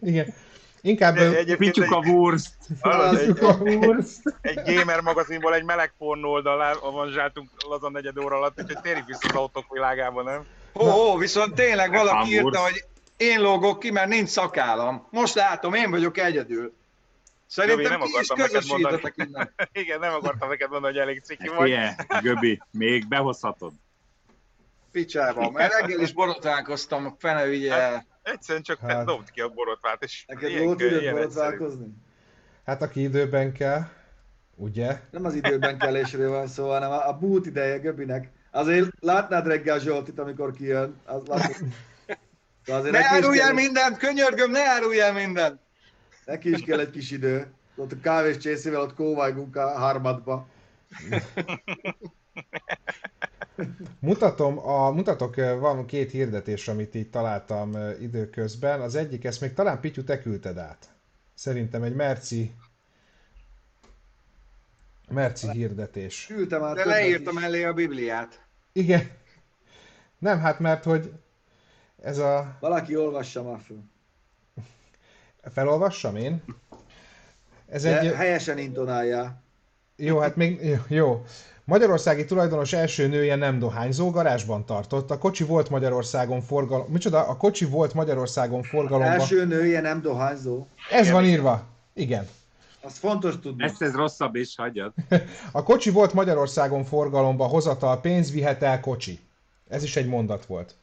[0.00, 0.34] Igen.
[0.80, 1.16] Inkább
[1.56, 2.56] Pitjuk a wurst.
[2.80, 4.20] Egy, a wurst.
[4.40, 9.28] Egy gamer magazinból egy meleg pornó oldalán avanzsáltunk lazan negyed óra alatt, úgyhogy térjük vissza
[9.28, 10.44] az autók világába, nem?
[10.74, 12.84] Ó, ó, viszont tényleg valaki írta, hogy
[13.16, 15.06] én lógok ki, mert nincs szakállam.
[15.10, 16.74] Most látom, én vagyok egyedül.
[17.46, 19.54] Szerintem Göbi, nem ki is közösítetek innen.
[19.72, 21.68] Igen, nem akartam neked mondani, hogy elég ciki vagy.
[21.68, 23.72] Igen, Göbi, még behozhatod.
[24.92, 27.72] Picsába, mert reggel is borotválkoztam, fene ugye.
[27.72, 29.04] Hát, Egyszerűen csak hát...
[29.04, 31.86] dobd ki a borotvát, és Neked jó tudod borotválkozni?
[32.64, 33.82] Hát aki időben kell,
[34.54, 35.00] ugye?
[35.10, 38.30] Nem az időben kellésről van szó, hanem a, a bút ideje Göbinek.
[38.50, 41.00] Azért látnád reggel Zsoltit, amikor kijön.
[41.04, 41.64] Az
[42.72, 45.60] azért ne árulj el mindent, könyörgöm, ne árulj el mindent!
[46.24, 47.52] Neki is kell egy kis idő.
[47.76, 50.46] Ott a kávés csészével ott kóvájgunk a harmadba.
[53.98, 58.80] Mutatom, a, mutatok, van két hirdetés, amit itt találtam időközben.
[58.80, 60.88] Az egyik, ezt még talán Pityu, te küldted át.
[61.34, 62.54] Szerintem egy merci
[65.08, 66.26] merci hirdetés.
[66.26, 67.42] Küldtem át De leírtam is.
[67.42, 68.40] elé a Bibliát.
[68.72, 69.10] Igen.
[70.18, 71.12] Nem, hát mert hogy
[72.04, 72.56] ez a...
[72.60, 73.78] Valaki olvassa már föl.
[75.52, 76.42] Felolvassam én?
[77.68, 78.12] Ez De egy...
[78.12, 79.42] helyesen intonálja.
[79.96, 80.78] Jó, hát még...
[80.88, 81.24] Jó.
[81.64, 85.10] Magyarországi tulajdonos első nője nem dohányzó, garázsban tartott.
[85.10, 86.86] A kocsi volt Magyarországon forgalom...
[86.88, 87.28] Micsoda?
[87.28, 89.12] A kocsi volt Magyarországon forgalomban...
[89.12, 90.66] Első nője nem dohányzó.
[90.90, 91.62] Ez van írva.
[91.94, 92.28] Igen.
[92.82, 93.64] Az fontos tudni.
[93.64, 94.92] Ezt ez rosszabb is, hagyjad.
[95.52, 99.18] A kocsi volt Magyarországon forgalomba, hozatal pénz, vihet el kocsi.
[99.68, 100.74] Ez is egy mondat volt.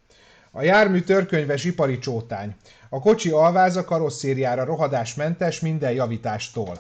[0.52, 2.56] A jármű törkönyves ipari csótány.
[2.90, 6.78] A kocsi alváza karosszériára rohadásmentes minden javítástól.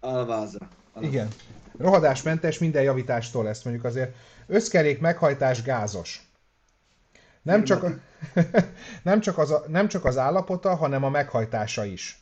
[0.00, 0.58] Alváza.
[0.92, 1.12] Alváza.
[1.12, 1.28] Igen.
[1.78, 4.14] Rohadásmentes minden javítástól ezt mondjuk azért.
[4.46, 6.26] Összkerék meghajtás gázos.
[7.42, 7.90] Nem csak, a,
[9.02, 12.20] nem, csak az a, nem csak az állapota, hanem a meghajtása is.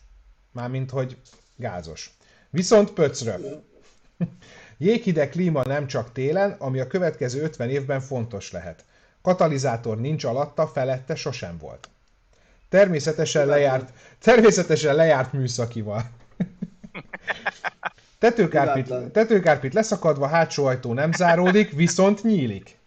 [0.52, 1.16] Mármint, hogy
[1.56, 2.14] gázos.
[2.50, 3.34] Viszont pöcrö.
[4.78, 8.84] Jéghideg klíma nem csak télen, ami a következő 50 évben fontos lehet.
[9.22, 11.88] Katalizátor nincs alatta, felette sosem volt.
[12.68, 16.04] Természetesen lejárt, természetesen lejárt műszakival.
[18.18, 22.78] Tetőkárpit, tetőkárpit leszakadva, hátsó ajtó nem záródik, viszont nyílik.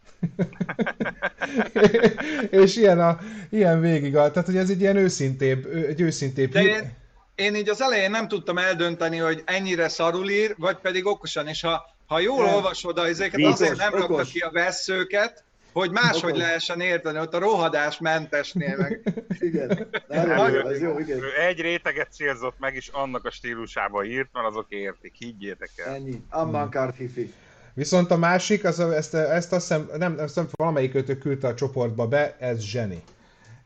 [2.63, 3.19] és ilyen, a,
[3.50, 6.52] ilyen végig, a, tehát hogy ez egy ilyen őszintébb, egy őszintébb...
[6.52, 6.93] De én,
[7.36, 11.62] én így az elején nem tudtam eldönteni, hogy ennyire szarul ír, vagy pedig okosan, és
[11.62, 15.43] ha, ha jól olvasod a izéket, azért nem rakta ki a vesszőket,
[15.74, 16.42] hogy máshogy okos.
[16.42, 19.02] lehessen érteni, ott a rohadás mentesnél meg.
[19.40, 21.20] igen, ez jó, igen.
[21.48, 25.94] Egy réteget célzott meg, és annak a stílusába írt, mert azok értik, higgyétek el.
[25.94, 27.34] Ennyi, ambankár hifi.
[27.74, 31.54] Viszont a másik, az, ezt, ezt azt hiszem, nem, azt hiszem valamelyik őtök küldte a
[31.54, 33.04] csoportba be, ez zseni.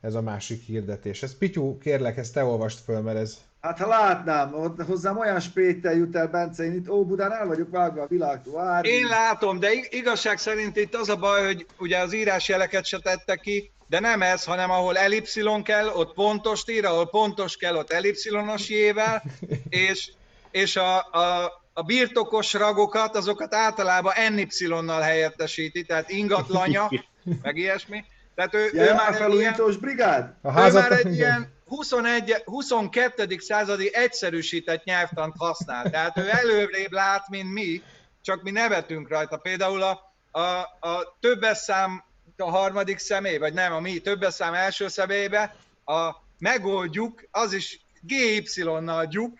[0.01, 1.23] Ez a másik hirdetés.
[1.23, 3.37] Ez Pityu, kérlek, ezt te olvast föl, mert ez...
[3.67, 4.51] Hát ha látnám,
[4.87, 8.53] hozzám olyan spéttel jut el, Bence, én itt Óbudán el vagyok vágva a világtól.
[8.53, 8.89] Várj.
[8.89, 13.35] Én látom, de igazság szerint itt az a baj, hogy ugye az írásjeleket se tette
[13.35, 17.91] ki, de nem ez, hanem ahol elipszilon kell, ott pontos ír, ahol pontos kell, ott
[17.91, 19.23] elipszilonos jével,
[19.69, 20.11] és,
[20.51, 26.89] és a, a, a birtokos ragokat, azokat általában NY-nal helyettesíti, tehát ingatlanya,
[27.43, 28.03] meg ilyesmi.
[28.35, 30.33] Tehát ő, ja, ő már a felújítós ilyen, brigád?
[30.41, 33.37] A ő már egy ilyen 21, 22.
[33.39, 35.89] századi egyszerűsített nyelvtant használ.
[35.89, 37.81] Tehát ő előrébb lát, mint mi,
[38.21, 39.37] csak mi nevetünk rajta.
[39.37, 40.41] Például a, a,
[40.87, 42.03] a többes szám
[42.37, 47.81] a harmadik személy, vagy nem, a mi többes szám első személybe, a megoldjuk, az is
[48.01, 49.37] GY-nal gyuk,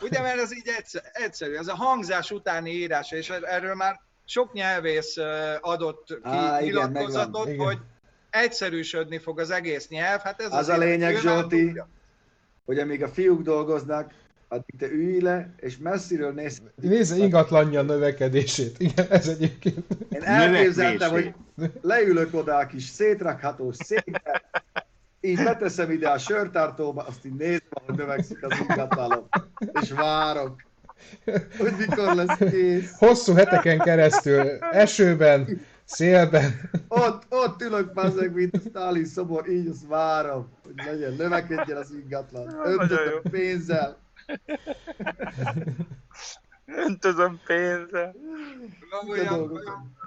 [0.00, 0.70] ugye, mert ez így
[1.12, 5.16] egyszerű, ez a hangzás utáni írás, és erről már sok nyelvész
[5.60, 7.78] adott ki Á, nyilatkozatot, igen, hogy
[8.30, 10.20] egyszerűsödni fog az egész nyelv.
[10.20, 11.82] Hát ez az, az a lényeg, Zsolti,
[12.64, 14.12] hogy amíg a fiúk dolgoznak,
[14.48, 16.62] addig te ülj le, és messziről néz.
[16.74, 18.76] Nézze ingatlanja növekedését.
[18.78, 19.84] Igen, ez egyébként.
[20.08, 21.32] Én elképzeltem, hogy
[21.80, 24.42] leülök oda a kis szétrakható székbe,
[25.20, 29.28] így beteszem ide a sörtartóba, azt így nézem, hogy növekszik az ingatlanom,
[29.82, 30.62] és várok,
[31.58, 32.92] hogy mikor lesz kész.
[32.98, 34.40] Hosszú heteken keresztül,
[34.72, 36.70] esőben, Szélben.
[36.88, 41.92] Ott, ott ülök bazzeg, mint a Stalin szobor, így azt várom, hogy legyen, növekedjen az
[41.92, 42.60] ingatlan.
[42.64, 43.98] Öntözöm pénzzel.
[46.64, 48.14] Öntözöm pénzzel.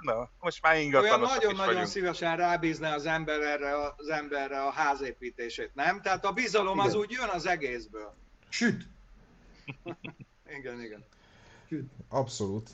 [0.02, 6.00] Na, most már ingatlanosok nagyon-nagyon szívesen rábízná az ember erre, az emberre a házépítését, nem?
[6.00, 6.86] Tehát a bizalom igen.
[6.86, 8.14] az úgy jön az egészből.
[8.48, 8.86] Süt.
[10.58, 11.04] igen, igen.
[11.68, 11.90] Süt.
[12.08, 12.70] Abszolút.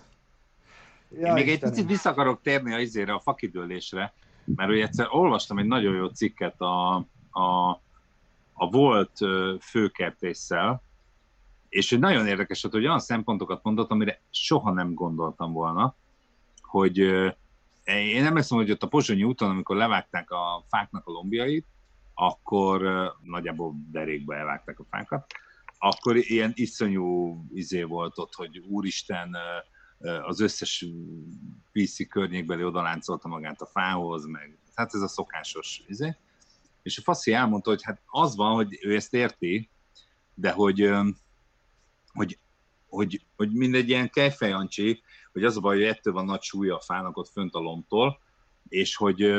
[1.10, 1.68] Ja, Én még Istenem.
[1.68, 4.12] egy picit vissza akarok térni a izére, a fakidőlésre,
[4.44, 6.94] mert ugye egyszer olvastam egy nagyon jó cikket a,
[7.30, 7.70] a,
[8.52, 9.18] a volt
[9.60, 10.82] főkertésszel,
[11.68, 15.94] és hogy nagyon érdekes hogy olyan szempontokat mondott, amire soha nem gondoltam volna,
[16.60, 16.98] hogy
[17.84, 21.66] én emlékszem, hogy ott a Pozsonyi úton, amikor levágták a fáknak a lombjait,
[22.14, 22.82] akkor
[23.22, 25.26] nagyjából derékbe elvágták a fákat,
[25.78, 29.36] akkor ilyen iszonyú izé volt ott, hogy úristen,
[29.98, 30.86] az összes
[31.72, 36.16] PC környékbeli odaláncolta magát a fához, meg hát ez a szokásos izé.
[36.82, 39.70] És a faszi elmondta, hogy hát az van, hogy ő ezt érti,
[40.34, 40.90] de hogy,
[42.12, 42.38] hogy,
[42.88, 46.80] hogy, hogy mindegy ilyen kejfejancsi, hogy az a baj, hogy ettől van nagy súlya a
[46.80, 48.20] fának ott fönt a lombtól,
[48.68, 49.34] és hogy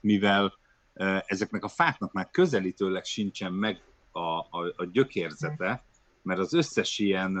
[0.00, 0.54] mivel
[1.26, 5.84] ezeknek a fáknak már közelítőleg sincsen meg a, a, a gyökérzete,
[6.22, 7.36] mert az összes ilyen,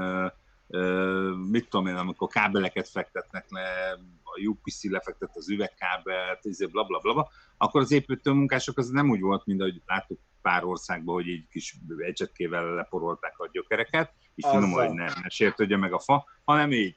[1.50, 6.98] mit tudom én, amikor kábeleket fektetnek le, a UPC lefektet az üvegkábelt, izé, bla, bla,
[6.98, 11.14] bla, bla, akkor az építő munkások az nem úgy volt, mint ahogy láttuk pár országban,
[11.14, 15.98] hogy egy kis ecsetkével leporolták a gyökereket, így finom, hogy ne, ne sértődjön meg a
[15.98, 16.96] fa, hanem így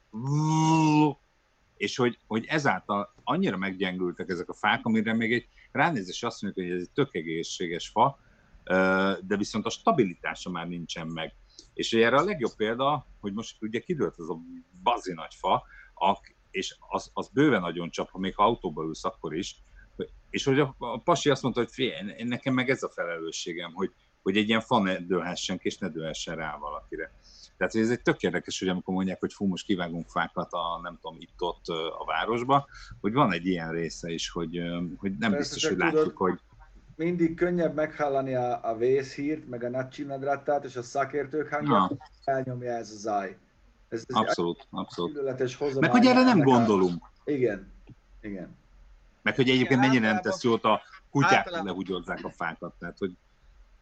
[1.80, 6.66] és hogy, hogy ezáltal annyira meggyengültek ezek a fák, amire még egy ránézés azt mondjuk,
[6.66, 8.20] hogy ez egy tök egészséges fa,
[9.22, 11.34] de viszont a stabilitása már nincsen meg.
[11.80, 14.40] És erre a legjobb példa, hogy most ugye kidőlt az a
[14.84, 15.64] bazi nagy fa,
[16.52, 19.56] és az, az bőven nagyon csap, ha még ha autóba ülsz, akkor is.
[20.30, 23.92] És hogy a, a pasi azt mondta, hogy fél, nekem meg ez a felelősségem, hogy,
[24.22, 27.12] hogy egy ilyen fa ne dőlhessen ki, és ne dőlhessen rá valakire.
[27.58, 30.98] Tehát ez egy tök érdekes, hogy amikor mondják, hogy fú, most kivágunk fákat a, nem
[31.02, 31.68] tudom, itt-ott
[32.00, 32.68] a városba,
[33.02, 34.62] hogy van egy ilyen része is, hogy,
[34.98, 36.40] hogy nem Persze, biztos, hogy tudod, látjuk, hogy...
[37.00, 41.92] Mindig könnyebb meghallani a, a vészhírt, meg a nagycsinadráttát, és a szakértők hangja,
[42.24, 43.38] elnyomja ez a zaj.
[43.90, 45.80] Ez, ez abszolút, abszolút.
[45.80, 47.04] Meg hogy erre nem gondolunk.
[47.04, 47.32] A...
[47.32, 47.72] Igen,
[48.22, 48.58] igen.
[49.22, 50.82] Meg hogy egyébként mennyire nem tesz jót a
[51.12, 51.66] kutyák, általában...
[51.66, 52.74] lehugyozzák a fákat.
[52.80, 53.12] Tehát, hogy...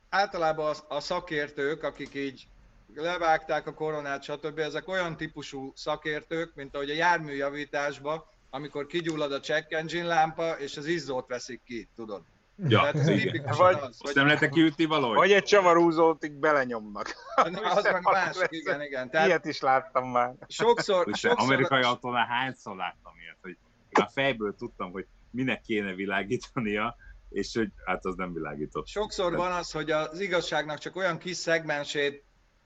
[0.10, 2.48] Általában a, a szakértők, akik így
[2.96, 4.60] levágták a koronát, stb.
[4.60, 10.78] Ezek olyan típusú szakértők, mint ahogy a járműjavításban, amikor kigyullad a check engine lámpa, és
[10.78, 12.22] az izzót veszik ki, tudod.
[12.58, 13.56] Ja, Tehát igen.
[13.58, 15.16] Vagy, az, vagy, nem lehet kiütni valahogy?
[15.16, 17.16] Vagy egy csavarúzót így belenyomnak.
[17.36, 19.10] Na, az meg más, igen, igen.
[19.10, 20.34] Tehát ilyet is láttam már.
[20.48, 21.34] Sokszor, sokszor...
[21.36, 23.58] Amerikai autónál hányszor láttam ilyet, hogy
[23.92, 26.96] a fejből tudtam, hogy minek kéne világítania,
[27.30, 28.88] és hogy hát az nem világított.
[28.88, 32.26] Sokszor van az, hogy az igazságnak csak olyan kis szegmensét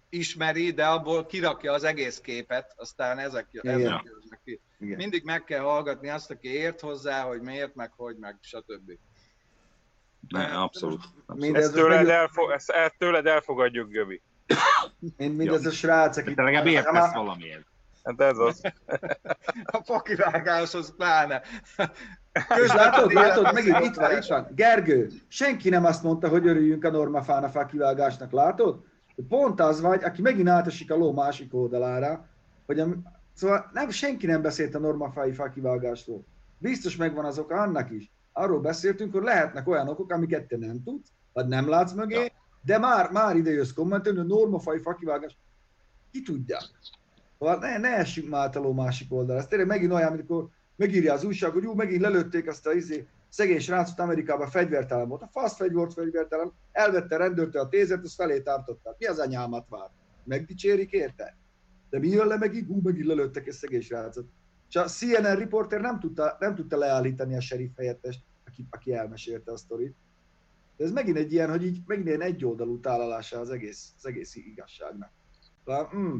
[0.09, 4.61] ismeri, de abból kirakja az egész képet, aztán ezek, ezek ki.
[4.79, 4.97] Igen.
[4.97, 8.91] Mindig meg kell hallgatni azt, aki ért hozzá, hogy miért, meg hogy, meg stb.
[10.27, 11.03] Ne, abszolút.
[11.25, 11.55] abszolút.
[11.55, 14.21] Ezt, tőled elfo- ezt, ezt tőled elfogadjuk, Göbi.
[15.17, 16.33] Mind, mindez a srác, aki...
[16.33, 17.65] De legalább értesz valamiért.
[18.03, 18.61] Hát ez az.
[19.63, 21.41] a fakivágáshoz pláne.
[22.63, 24.47] És látod, látod, megint itt van, itt van.
[24.55, 28.83] Gergő, senki nem azt mondta, hogy örüljünk a normafán a fakivágásnak, látod?
[29.27, 32.27] Pont az vagy, aki megint átesik a ló másik oldalára,
[32.65, 32.87] hogy a,
[33.33, 36.25] szóval nem, senki nem beszélt a normafái fakivágásról.
[36.57, 38.11] Biztos megvan az oka annak is.
[38.31, 42.31] Arról beszéltünk, hogy lehetnek olyan okok, amiket te nem tudsz, vagy nem látsz mögé, ja.
[42.61, 45.37] de már, már ide jössz kommentelni, hogy normafai fakivágás.
[46.11, 46.57] Ki tudja?
[47.39, 49.41] Ne, ne essünk már a másik oldalra.
[49.41, 53.07] Ez tényleg megint olyan, amikor megírja az újság, hogy jó, megint lelőtték azt a izé,
[53.29, 55.21] szegény srácot Amerikában fegyvertelen volt.
[55.21, 58.95] A fasz fegy volt fegyvertelen, elvette rendőrte a tézert, azt felé tartották.
[58.97, 59.89] Mi az anyámat vár?
[60.23, 61.37] Megdicsérik érte?
[61.89, 62.67] De mi jön le megint?
[62.67, 64.25] Hú, megint lelőttek egy szegény srácot.
[64.71, 69.51] És a CNN riporter nem tudta, nem tudta leállítani a sheriff helyettest, aki, aki elmesélte
[69.51, 69.95] a sztorit.
[70.77, 74.35] De ez megint egy ilyen, hogy így megint ilyen egyoldalú tálalása az egész, az egész
[74.35, 75.11] igazságnak.
[75.65, 76.19] De, mm,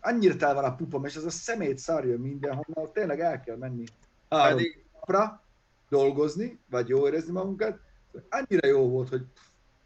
[0.00, 3.84] annyira tel van a pupom, és ez a szemét szarjon mindenhonnan, tényleg el kell menni
[4.28, 4.84] három Pedig...
[4.92, 5.42] napra,
[5.88, 7.78] dolgozni, vagy jó érezni magunkat.
[8.28, 9.22] Annyira jó volt, hogy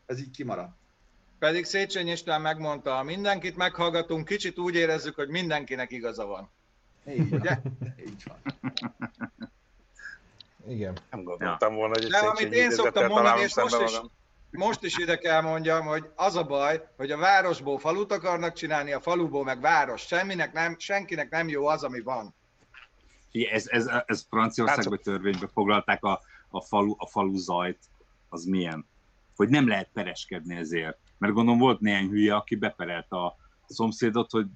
[0.07, 0.77] ez így kimaradt.
[1.39, 6.51] Pedig Széchenyi István megmondta, mindenkit meghallgatunk, kicsit úgy érezzük, hogy mindenkinek igaza van.
[7.09, 7.41] Így van.
[7.41, 7.59] Ugye?
[8.07, 8.39] Így van.
[10.69, 10.99] Igen.
[11.11, 14.01] Nem gondoltam volna, hogy egy De amit én szoktam mondani, és most is,
[14.51, 18.93] most is ide kell mondjam, hogy az a baj, hogy a városból falut akarnak csinálni,
[18.93, 20.07] a faluból meg város.
[20.07, 22.35] Semminek nem, senkinek nem jó az, ami van.
[23.51, 27.79] Ez, ez, ez Franciaországban hát, törvénybe foglalták a, a, falu, a falu zajt,
[28.29, 28.87] az milyen?
[29.37, 30.99] Hogy nem lehet pereskedni ezért.
[31.19, 33.37] Mert gondolom volt néhány hülye, aki beperelt a
[33.69, 34.47] szomszédot, hogy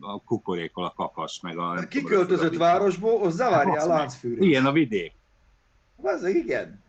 [0.00, 1.86] a kukorékol a kakas, meg a...
[1.88, 4.42] Kiköltözött a városból, az zavárja a láncfűrét.
[4.42, 5.12] Igen, a vidék.
[5.96, 6.82] Az igen.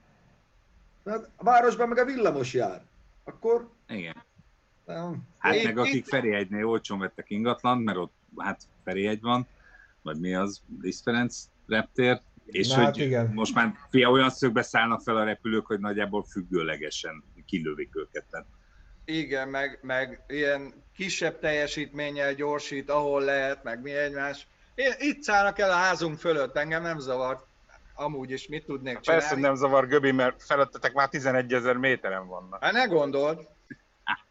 [1.05, 2.81] Hát a városban meg a villamos jár.
[3.23, 3.69] Akkor...
[3.87, 4.23] Igen.
[4.85, 5.21] Nem.
[5.37, 9.47] Hát én, meg akik Ferihegynél olcsón vettek ingatlan, mert ott hát Ferihegy van,
[10.01, 13.31] vagy mi az, Liszt Ferenc reptér, és Na, hogy hát igen.
[13.33, 18.25] most már fia, olyan szögbe szállnak fel a repülők, hogy nagyjából függőlegesen kilövik őket.
[18.29, 18.45] Tehát.
[19.09, 24.47] Igen, meg, meg ilyen kisebb teljesítménnyel gyorsít, ahol lehet, meg mi egymás.
[24.75, 27.47] Én, itt szállnak el a házunk fölött, engem nem zavart.
[27.93, 29.23] Amúgy is mit tudnék csinálni?
[29.23, 32.63] Persze nem zavar Göbi, mert felettetek már 11 ezer méteren vannak.
[32.63, 33.47] Hát ne gondold.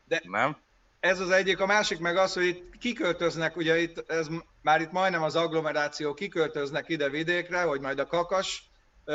[0.05, 0.57] De nem?
[1.01, 4.27] Ez az egyik, a másik meg az, hogy itt kiköltöznek, ugye itt, ez
[4.63, 8.68] már itt majdnem az agglomeráció, kiköltöznek ide vidékre, hogy majd a kakas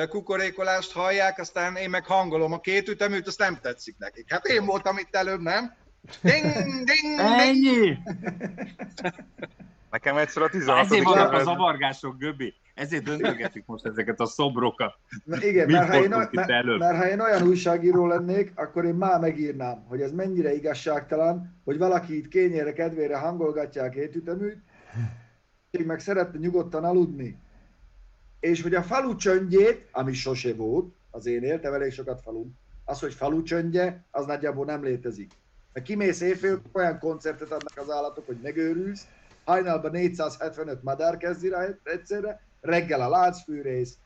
[0.10, 4.32] kukorékolást hallják, aztán én meg hangolom a két üteműt, azt nem tetszik nekik.
[4.32, 5.74] Hát én voltam itt előbb, nem?
[6.22, 7.20] Ding, ding, ding.
[7.20, 7.98] Ennyi!
[9.92, 10.86] Nekem egyszer a 16.
[10.86, 12.54] Ezért vannak a zavargások, Göbi.
[12.74, 14.94] Ezért döntögetik most ezeket a szobrokat.
[15.24, 16.32] Na igen, mert ha, én, mert,
[16.78, 21.78] mert ha én olyan újságíró lennék, akkor én már megírnám, hogy ez mennyire igazságtalan, hogy
[21.78, 24.58] valaki itt kényére kedvére hangolgatja a két üteműt,
[25.86, 27.43] meg szeretne nyugodtan aludni.
[28.44, 32.46] És hogy a falu csöndjét, ami sose volt, az én éltem elég sokat falu,
[32.86, 35.32] az, hogy falu csöndje, az nagyjából nem létezik.
[35.74, 39.08] Mert kimész éjfél, olyan koncertet adnak az állatok, hogy megőrülsz,
[39.44, 43.98] hajnalban 475 madár kezdi rá egyszerre, reggel a láncfűrész,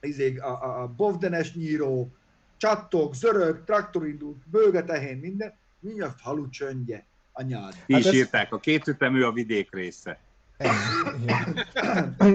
[0.00, 2.12] izé, a, a, a bovdenes nyíró,
[2.56, 7.74] csattog, zörög, traktorindul, bőgetehén, minden, mi a falu csöndje, anyád.
[7.86, 8.14] Ti hát is ez...
[8.14, 10.18] írták, a két ütemű a vidék része.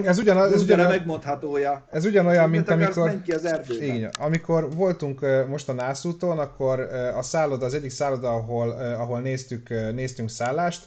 [0.04, 1.84] Ez ugyanaz, ez ugyan, megmondhatója.
[1.90, 3.48] Ez ugyanolyan, mint amikor, ki az
[3.80, 6.80] igen, amikor voltunk most a Nászúton, akkor
[7.16, 10.86] a szálloda, az egyik szálloda, ahol, ahol néztük, néztünk szállást,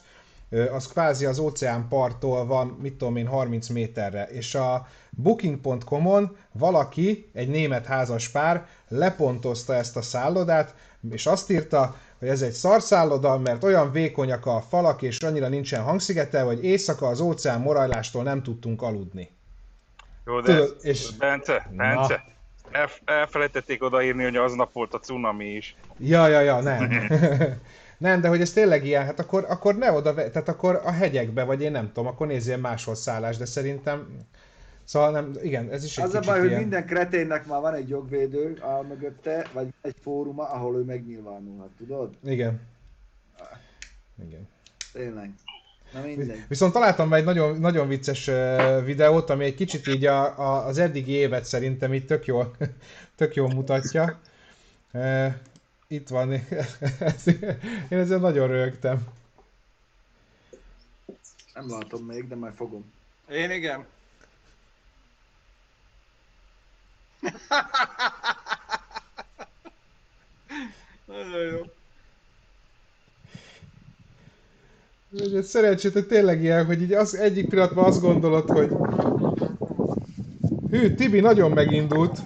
[0.72, 7.30] az kvázi az óceán parttól van, mit tudom én, 30 méterre, és a booking.com-on valaki,
[7.34, 10.74] egy német házas pár lepontozta ezt a szállodát,
[11.10, 15.82] és azt írta, hogy ez egy szarszálloda, mert olyan vékonyak a falak, és annyira nincsen
[15.82, 19.30] hangszigetel, hogy éjszaka az óceán morajlástól nem tudtunk aludni.
[20.26, 21.10] Jó, de Tudod, és...
[21.18, 22.24] Bence, Bence,
[22.70, 25.76] el, elfelejtették odaírni, hogy aznap volt a cunami is.
[25.98, 27.08] Ja, ja, ja, nem.
[27.98, 31.44] nem, de hogy ez tényleg ilyen, hát akkor, akkor ne oda, tehát akkor a hegyekbe,
[31.44, 34.26] vagy én nem tudom, akkor nézzél máshol szállás, de szerintem
[34.88, 36.48] Szóval nem, igen, ez is egy Az a baj, ilyen...
[36.48, 41.70] hogy minden kreténnek már van egy jogvédő áll mögötte, vagy egy fóruma, ahol ő megnyilvánulhat,
[41.78, 42.14] tudod?
[42.24, 42.60] Igen.
[44.26, 44.48] Igen.
[44.92, 45.30] Tényleg.
[45.92, 46.44] Na mindegy.
[46.48, 48.30] Viszont találtam egy nagyon, nagyon vicces
[48.84, 52.56] videót, ami egy kicsit így a, a, az eddigi évet szerintem így tök jól,
[53.16, 54.20] tök jól mutatja.
[55.88, 56.32] Itt van,
[57.90, 59.06] én ezzel nagyon rögtem.
[61.54, 62.92] Nem látom még, de majd fogom.
[63.30, 63.86] Én igen.
[71.06, 71.60] Nagyon jó.
[75.42, 78.70] Szerencsétek tényleg ilyen, hogy így az egyik pillanatban azt gondolod, hogy
[80.70, 82.18] Hű, Tibi nagyon megindult.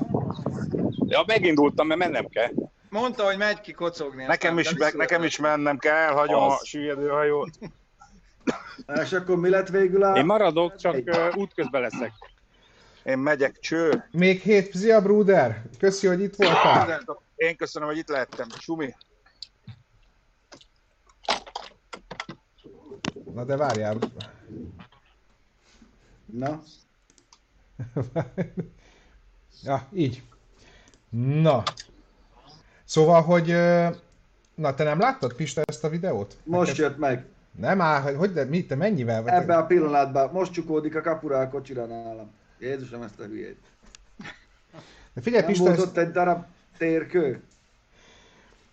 [1.06, 2.50] Ja, megindultam, mert mennem kell.
[2.88, 4.24] Mondta, hogy megy ki kocogni.
[4.24, 6.58] Nekem is, me, nekem is mennem kell, elhagyom az.
[6.60, 7.50] a süllyedőhajót.
[9.02, 10.16] És akkor mi lett végül a...
[10.16, 12.12] Én maradok, csak uh, útközben leszek.
[13.04, 14.08] Én megyek, cső.
[14.10, 15.62] Még hét, Zia Bruder.
[15.78, 17.02] Köszi, hogy itt voltál.
[17.34, 18.46] Én köszönöm, hogy itt lehettem.
[18.58, 18.94] Sumi.
[23.34, 23.98] Na de várjál.
[26.26, 26.62] Na.
[29.64, 30.22] ja, így.
[31.42, 31.62] Na.
[32.84, 33.46] Szóval, hogy...
[34.54, 36.36] Na, te nem láttad, Pista, ezt a videót?
[36.44, 36.84] Most Neked...
[36.84, 37.26] jött meg.
[37.58, 39.32] Nem áll, hogy de mi, te mennyivel vagy?
[39.32, 40.30] Ebben a pillanatban.
[40.32, 42.30] Most csukódik a kapura a kocsira nálam.
[42.62, 43.60] Jézusom, ezt a hülyét.
[45.14, 46.44] De figyelj, Nem Pista, volt ott egy darab
[46.78, 47.42] térkő?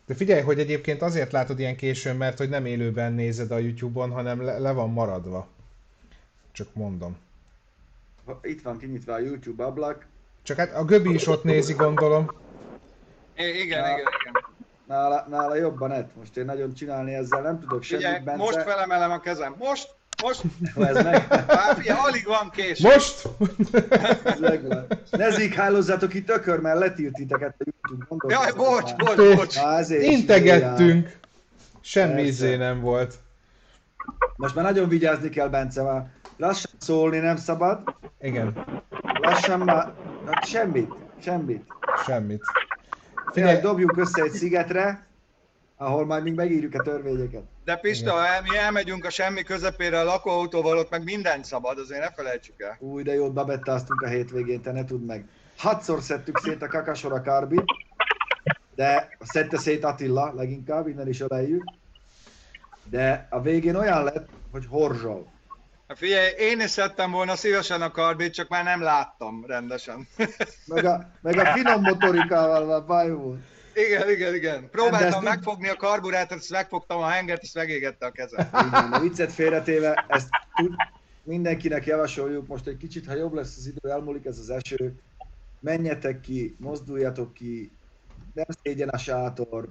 [0.06, 4.12] De figyelj, hogy egyébként azért látod ilyen későn, mert hogy nem élőben nézed a YouTube-on,
[4.12, 5.48] hanem le, le van maradva.
[6.52, 7.18] Csak mondom.
[8.42, 10.06] Itt van kinyitva a YouTube ablak.
[10.44, 12.32] Csak hát a Göbi is ott nézi, gondolom.
[13.38, 14.44] I- igen, Na, igen, igen.
[14.86, 16.16] Nála, nála jobban net.
[16.16, 18.44] Most én nagyon csinálni ezzel nem tudok semmit, Bence.
[18.44, 19.56] most felemelem a kezem.
[19.58, 19.98] Most!
[20.22, 20.42] Most?
[20.76, 21.28] Ez meg.
[21.48, 22.80] Fáfia, alig van kés.
[22.80, 23.28] Most?
[25.12, 28.34] Ne zéghálozzátok itt ökör, mert letilt titeket a YouTube.
[28.34, 29.56] Jaj, bocs, bocs, bocs.
[29.90, 31.18] Integettünk.
[31.82, 33.16] Semmi izé nem volt.
[34.36, 36.08] Most már nagyon vigyázni kell, Bence, már
[36.38, 37.80] lassan szólni nem szabad.
[38.22, 38.66] Igen.
[39.22, 39.92] Lassan már,
[40.26, 41.64] hát semmit, semmit.
[42.06, 42.42] Semmit.
[43.32, 45.08] Figyelj, dobjunk össze egy szigetre,
[45.78, 47.44] ahol majd még megírjuk a törvényeket.
[47.70, 52.02] De Pista, ha mi elmegyünk a semmi közepére a lakóautóval, ott meg mindent szabad, azért
[52.02, 52.78] ne felejtsük el.
[52.80, 55.26] Új, de jót babettáztunk a hétvégén, te ne tudd meg.
[55.58, 57.64] Hatszor szedtük szét a kakasora karbit,
[58.76, 61.64] de szedte szét Attila leginkább, innen is öleljük.
[62.84, 65.32] De a végén olyan lett, hogy horzsol.
[65.88, 70.08] Hát figyelj, én is szedtem volna szívesen a karbit, csak már nem láttam rendesen.
[70.66, 73.40] Meg a, meg a finom motorikával már baj volt.
[73.74, 74.70] Igen, igen, igen.
[74.70, 78.50] Próbáltam megfogni a karburátort, ezt megfogtam a hengert, és megégette a kezem.
[78.68, 80.74] Igen, a viccet félretéve, ezt tud,
[81.24, 85.00] mindenkinek javasoljuk, most egy kicsit, ha jobb lesz az idő, elmúlik ez az eső,
[85.60, 87.72] menjetek ki, mozduljatok ki,
[88.34, 89.70] nem szégyen a sátor,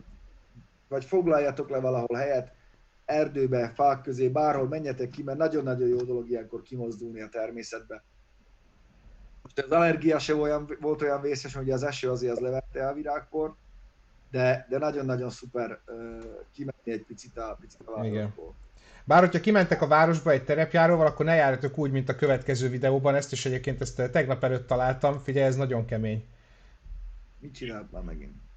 [0.89, 2.53] vagy foglaljatok le valahol helyet,
[3.05, 8.03] erdőbe, fák közé, bárhol menjetek ki, mert nagyon-nagyon jó dolog ilyenkor kimozdulni a természetbe.
[9.43, 12.95] Most az allergia se olyan, volt olyan vészes, hogy az eső azért az levette a
[12.95, 13.57] virágport,
[14.31, 18.55] de, de nagyon-nagyon szuper uh, kimenni egy picit a, picit a városból.
[19.05, 23.14] Bár hogyha kimentek a városba egy terepjáróval, akkor ne járjatok úgy, mint a következő videóban.
[23.14, 25.18] Ezt is egyébként ezt tegnap előtt találtam.
[25.18, 26.24] Figyelj, ez nagyon kemény.
[27.39, 28.48] Mit csinált már megint?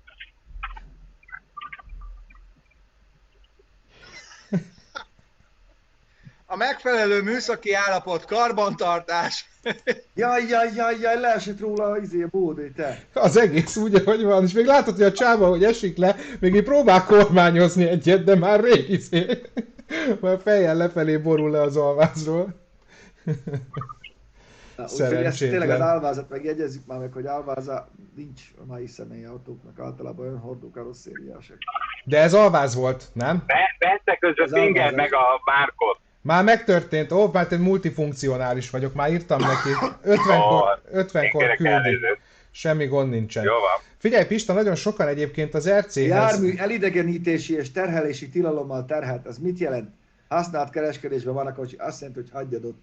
[6.52, 9.50] A megfelelő műszaki állapot, karbantartás.
[10.16, 13.00] Jaj, jaj, jaj, jaj, leesett róla a izé, bódé, te.
[13.14, 16.56] Az egész úgy, ahogy van, és még látod, hogy a csába, hogy esik le, még
[16.56, 19.42] így próbál kormányozni egyet, de már rég izé.
[20.20, 22.54] Már fejjel lefelé borul le az alvázról.
[24.78, 30.26] Úgyhogy ezt tényleg az álvázat megjegyezzük már meg, hogy álváza nincs a mai személyautóknak, általában
[30.26, 31.58] olyan hordó karosszériások.
[32.04, 33.44] De ez alváz volt, nem?
[33.80, 36.00] Bence között Inger meg a Márkot.
[36.22, 39.70] Már megtörtént, ó, mert én multifunkcionális vagyok, már írtam neki,
[40.04, 41.98] 50-kor, 50-kor küldi.
[42.52, 43.44] Semmi gond nincsen.
[43.44, 43.80] Jó van.
[43.98, 46.08] Figyelj Pista, nagyon sokan egyébként az RC-hez...
[46.08, 49.90] Jármű elidegenítési és terhelési tilalommal terhelt, az mit jelent?
[50.28, 52.82] Használt kereskedésben van, akkor azt jelenti, hogy hagyjad ott.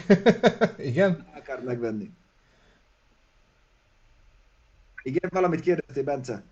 [0.90, 1.26] Igen?
[1.36, 2.10] Akár megvenni.
[5.02, 6.42] Igen, valamit kérdeztél, Bence?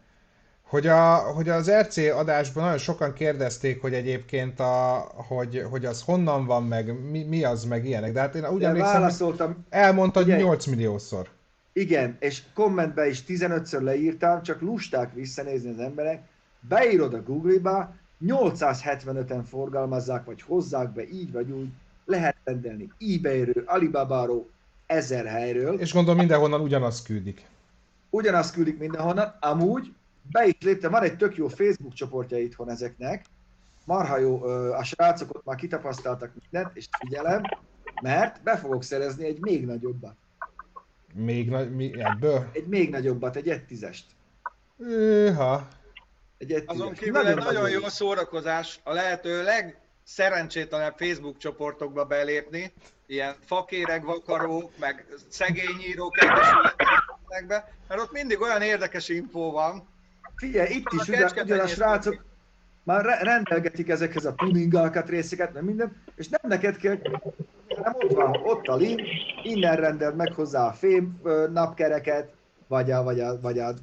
[0.74, 6.02] Hogy, a, hogy az RC adásban nagyon sokan kérdezték, hogy egyébként a, hogy, hogy az
[6.02, 8.12] honnan van, meg mi, mi az, meg ilyenek.
[8.12, 9.64] De hát én úgy emlékszem, válaszoltam.
[9.70, 11.28] elmondta, hogy 8 milliószor.
[11.72, 16.22] Igen, és kommentbe is 15-ször leírtam, csak lusták visszanézni az emberek.
[16.68, 17.94] Beírod a Google-ba,
[18.26, 21.68] 875-en forgalmazzák, vagy hozzák be, így vagy úgy.
[22.04, 24.48] Lehet rendelni eBay-ről, Alibaba-ról,
[24.86, 25.80] ezer helyről.
[25.80, 27.46] És gondolom mindenhonnan ugyanaz küldik.
[28.10, 29.36] Ugyanazt küldik mindenhonnan.
[29.40, 29.92] Amúgy
[30.30, 33.24] be is léptem, van egy tök jó Facebook csoportja itthon ezeknek.
[33.84, 37.42] Marha jó, a srácok ott már kitapasztaltak mindent, és figyelem,
[38.02, 40.16] mert be fogok szerezni egy még nagyobbat.
[41.14, 42.48] Még nagy, mi, ebből?
[42.52, 43.98] Egy még nagyobbat, egy 1.10-est.
[44.78, 45.68] Őha.
[46.38, 52.72] Egy 1 Azon kívül nagyon, egy nagyon jó szórakozás, a lehető legszerencsétlenebb Facebook csoportokba belépni,
[53.06, 59.92] ilyen fakéreg, vakarók, meg szegényírók egyesületekbe, mert ott mindig olyan érdekes infó van.
[60.36, 62.24] Figyelj, itt is ugyan, ugyan a srácok
[62.82, 66.98] már rendelgetik ezekhez a tuning alkatrészeket, meg minden, és nem neked kell
[67.68, 69.00] hanem ott van, ott a link,
[69.42, 71.20] innen rendeld meg hozzá a fém
[71.52, 72.32] napkereket,
[72.66, 73.74] vagy a, vagy a, vagy a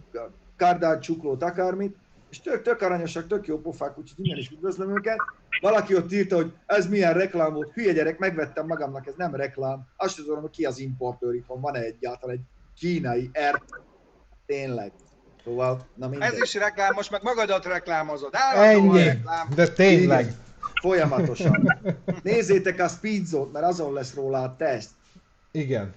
[0.57, 1.95] kardán csuklót, akármit,
[2.29, 5.17] és tök, tök aranyosak, tök jó pofák, úgyhogy innen is üdvözlöm őket.
[5.61, 9.87] Valaki ott írta, hogy ez milyen reklám volt, hülye gyerek, megvettem magamnak, ez nem reklám.
[9.95, 12.43] Azt tudom, hogy ki az importőr itthon, van-e egyáltalán egy
[12.75, 13.63] kínai ert,
[14.45, 14.91] tényleg.
[15.43, 16.31] Szóval, na mindegy.
[16.31, 18.33] Ez is reklám, most meg magadat reklámozod.
[18.55, 19.47] Ennyi, reklám.
[19.55, 20.21] de tényleg.
[20.21, 20.35] Igen.
[20.81, 21.81] Folyamatosan.
[22.23, 24.89] Nézzétek a Speedzone-t, mert azon lesz róla a teszt.
[25.51, 25.93] Igen.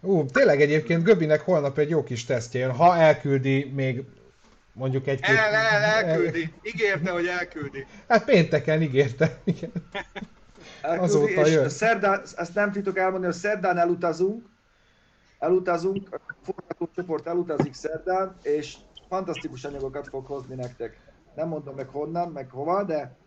[0.00, 4.02] Ú, tényleg egyébként Göbinek holnap egy jó kis tesztje jön, ha elküldi még
[4.72, 5.36] mondjuk egy-két...
[5.36, 6.52] El, el, elküldi.
[6.62, 7.86] Ígérte, hogy elküldi.
[8.08, 9.38] Hát pénteken ígérte.
[9.44, 9.70] Igen.
[10.82, 11.68] Elküldi, Azóta és jön.
[11.68, 14.46] Szerdán, ezt nem tudok elmondani, hogy szerdán elutazunk,
[15.40, 18.76] elutazunk, a forgatócsoport elutazik szerdán, és
[19.08, 21.00] fantasztikus anyagokat fog hozni nektek.
[21.34, 23.18] Nem mondom meg honnan, meg hova, de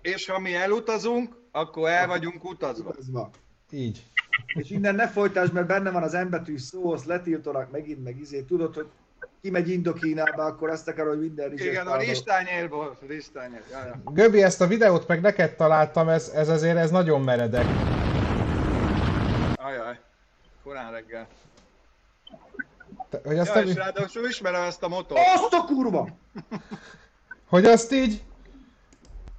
[0.00, 2.88] és ha mi elutazunk, akkor el vagyunk utazva.
[2.88, 3.30] utazva.
[3.70, 4.06] Így.
[4.46, 8.40] És innen ne folytásd, mert benne van az embetű szó, azt letiltanak megint, meg izé.
[8.42, 8.86] Tudod, hogy
[9.40, 11.60] ki megy Indokínába, akkor azt akar, hogy minden is.
[11.60, 13.62] Igen, a listányérból, listányér.
[14.04, 17.66] Göbi, ezt a videót meg neked találtam, ez, ez azért ez nagyon meredek.
[20.62, 21.28] Korán reggel.
[23.10, 23.68] Te, hogy azt ja, nem...
[23.68, 25.20] és ráadásul ismerem ezt a motort.
[25.34, 26.08] Azt a kurva!
[27.52, 28.22] hogy azt így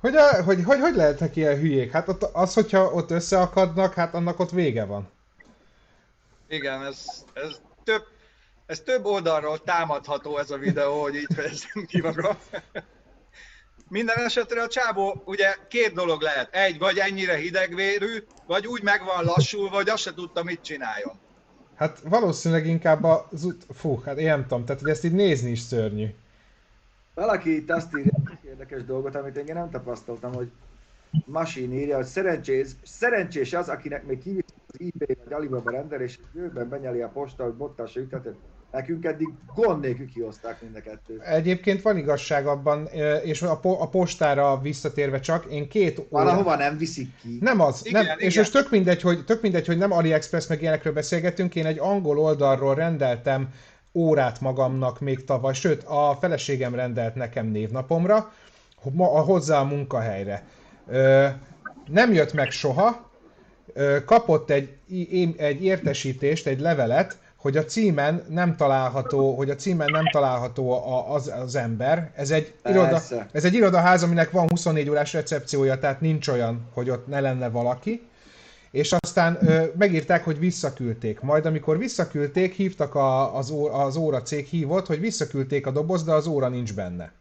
[0.01, 1.91] hogy, a, hogy, hogy, hogy lehetnek ilyen hülyék?
[1.91, 5.09] Hát ott, az, hogyha ott összeakadnak, hát annak ott vége van.
[6.47, 8.03] Igen, ez, ez több,
[8.65, 12.37] ez több oldalról támadható ez a videó, hogy így fejezem ki magam.
[13.89, 16.55] Minden esetre a csábó ugye két dolog lehet.
[16.55, 21.13] Egy, vagy ennyire hidegvérű, vagy úgy meg van lassulva, vagy azt se tudta, mit csináljon.
[21.75, 23.65] Hát valószínűleg inkább az út...
[23.73, 26.07] Fú, hát én nem tudom, tehát hogy ezt így nézni is szörnyű.
[27.13, 28.11] Valaki itt azt írja,
[28.45, 30.51] érdekes dolgot, amit én nem tapasztaltam, hogy
[31.25, 36.23] Machine írja, hogy szerencsés, szerencsés az, akinek még kiviszi az eBay vagy Alibaba rendelés, és
[36.33, 38.35] jövőben benyeli a posta, hogy bottásra ütetet.
[38.71, 41.21] Nekünk eddig gond nélkül kihozták mind a kettőt.
[41.21, 42.87] Egyébként van igazság abban,
[43.23, 46.07] és a, po- a postára visszatérve csak, én két óra...
[46.09, 47.37] Valahova nem viszik ki.
[47.39, 48.27] Nem az, igen, nem, igen.
[48.27, 51.79] és most tök mindegy, hogy, tök mindegy, hogy nem AliExpress meg ilyenekről beszélgetünk, én egy
[51.79, 53.49] angol oldalról rendeltem
[53.93, 58.33] órát magamnak még tavaly, sőt, a feleségem rendelt nekem névnapomra,
[58.97, 60.47] a hozzá a munkahelyre.
[61.85, 63.11] Nem jött meg soha,
[64.05, 64.77] kapott egy,
[65.37, 70.71] egy értesítést, egy levelet, hogy a címen nem található, hogy a címen nem található
[71.13, 72.11] az, az ember.
[72.15, 76.89] Ez egy, iroda, ez egy irodaház, aminek van 24 órás recepciója, tehát nincs olyan, hogy
[76.89, 78.07] ott ne lenne valaki.
[78.71, 81.19] És aztán ö, megírták, hogy visszaküldték.
[81.19, 86.03] Majd amikor visszaküldték, hívtak a, az, ó, az óra cég hívott, hogy visszaküldték a doboz,
[86.03, 87.11] de az óra nincs benne.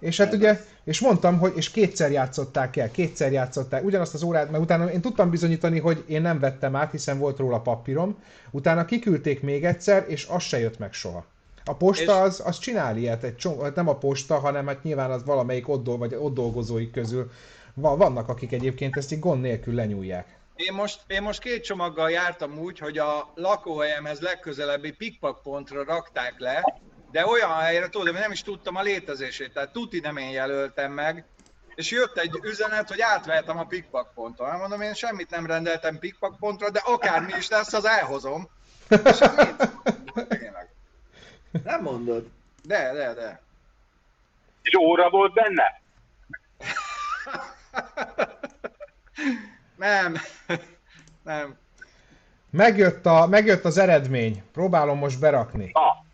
[0.00, 4.50] És hát ugye, és mondtam, hogy és kétszer játszották el, kétszer játszották, ugyanazt az órát,
[4.50, 8.84] mert utána én tudtam bizonyítani, hogy én nem vettem át, hiszen volt róla papírom, utána
[8.84, 11.24] kiküldték még egyszer, és az se jött meg soha.
[11.64, 15.10] A posta az, az csinál ilyet, egy csomó, hát nem a posta, hanem hát nyilván
[15.10, 17.30] az valamelyik ott, vagy ott dolgozóik közül.
[17.74, 20.38] Vannak, akik egyébként ezt így gond nélkül lenyúlják.
[20.56, 26.34] Én most, én most két csomaggal jártam úgy, hogy a lakóhelyemhez legközelebbi pikpak pontra rakták
[26.38, 26.80] le,
[27.10, 30.92] de olyan helyre, tudod, hogy nem is tudtam a létezését, tehát tuti nem én jelöltem
[30.92, 31.24] meg,
[31.74, 34.50] és jött egy üzenet, hogy átvehetem a pikpak ponton.
[34.50, 38.48] Hát mondom, én semmit nem rendeltem pikpak pontra, de akármi is lesz, az elhozom.
[38.88, 39.18] És
[41.64, 42.30] Nem mondod.
[42.62, 43.40] De, de, de.
[44.62, 45.80] És óra volt benne?
[49.76, 50.16] nem.
[51.22, 51.58] nem.
[52.50, 54.42] Megjött, a, megjött az eredmény.
[54.52, 55.70] Próbálom most berakni.
[55.72, 56.08] Ah.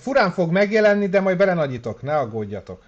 [0.00, 2.82] Furán fog megjelenni, de majd belenagyítok, ne aggódjatok.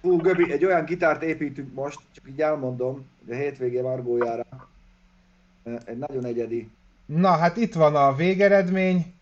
[0.00, 4.44] Hú, Göbi, egy olyan gitárt építünk most, csak így elmondom, hogy a hétvégé Margójára.
[5.84, 6.70] Egy nagyon egyedi.
[7.06, 9.14] Na, hát itt van a végeredmény.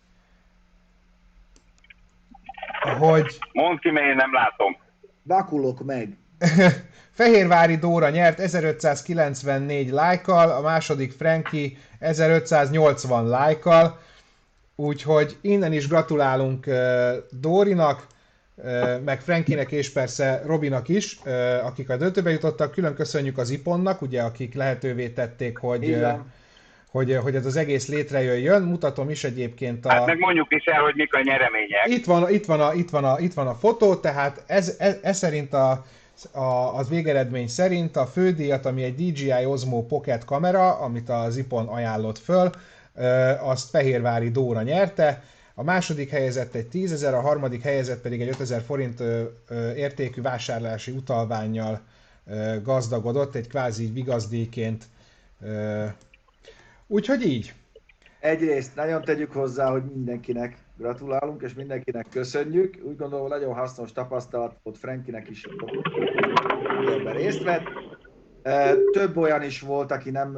[2.99, 3.39] Hogy...
[3.53, 4.77] Mondd ki, mert én nem látom.
[5.23, 6.17] Vakulok meg.
[7.11, 13.99] Fehérvári Dóra nyert 1594 lájkal, a második Franki 1580 lájkal.
[14.81, 16.65] Úgyhogy innen is gratulálunk
[17.29, 18.07] Dórinak,
[19.05, 21.19] meg Frankinek és persze Robinak is,
[21.63, 22.71] akik a döntőbe jutottak.
[22.71, 25.97] Külön köszönjük az Iponnak, ugye, akik lehetővé tették, hogy,
[26.91, 28.61] hogy, hogy ez az egész létrejöjjön.
[28.61, 29.89] Mutatom is egyébként a...
[29.89, 31.87] Hát meg mondjuk is el, hogy mik a nyeremények.
[31.87, 34.97] Itt van, itt van, a, itt van, a, itt van a fotó, tehát ez, ez,
[35.01, 35.85] ez szerint a,
[36.31, 41.67] a, az végeredmény szerint a fődíjat, ami egy DJI Osmo Pocket kamera, amit az Ipon
[41.67, 42.49] ajánlott föl,
[43.39, 45.23] azt Fehérvári Dóra nyerte,
[45.55, 49.03] a második helyezett egy 10 ezer, a harmadik helyezett pedig egy 5000 forint
[49.75, 51.81] értékű vásárlási utalványjal
[52.63, 54.85] gazdagodott, egy kvázi vigazdíjként.
[56.87, 57.53] Úgyhogy így.
[58.19, 62.77] Egyrészt nagyon tegyük hozzá, hogy mindenkinek gratulálunk, és mindenkinek köszönjük.
[62.83, 65.47] Úgy gondolom, nagyon hasznos tapasztalat volt Frankinek is,
[66.99, 67.63] ebben részt vett.
[68.91, 70.37] Több olyan is volt, aki nem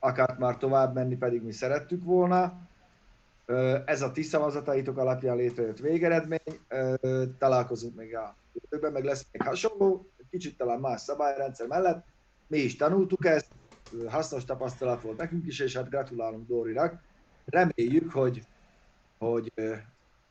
[0.00, 2.68] akart már tovább menni, pedig mi szerettük volna.
[3.84, 6.60] Ez a ti szavazataitok alapján létrejött végeredmény.
[7.38, 12.04] Találkozunk még a jövőben, meg lesz még hasonló, kicsit talán más szabályrendszer mellett.
[12.46, 13.46] Mi is tanultuk ezt,
[14.08, 17.00] hasznos tapasztalat volt nekünk is, és hát gratulálunk Dórinak.
[17.44, 18.46] Reméljük, hogy,
[19.18, 19.52] hogy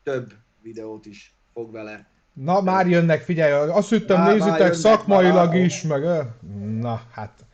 [0.03, 5.81] több videót is fog vele Na, már jönnek, figyelj, azt hittem, nézitek szakmailag már, is,
[5.81, 6.03] meg...
[6.79, 7.45] Na, hát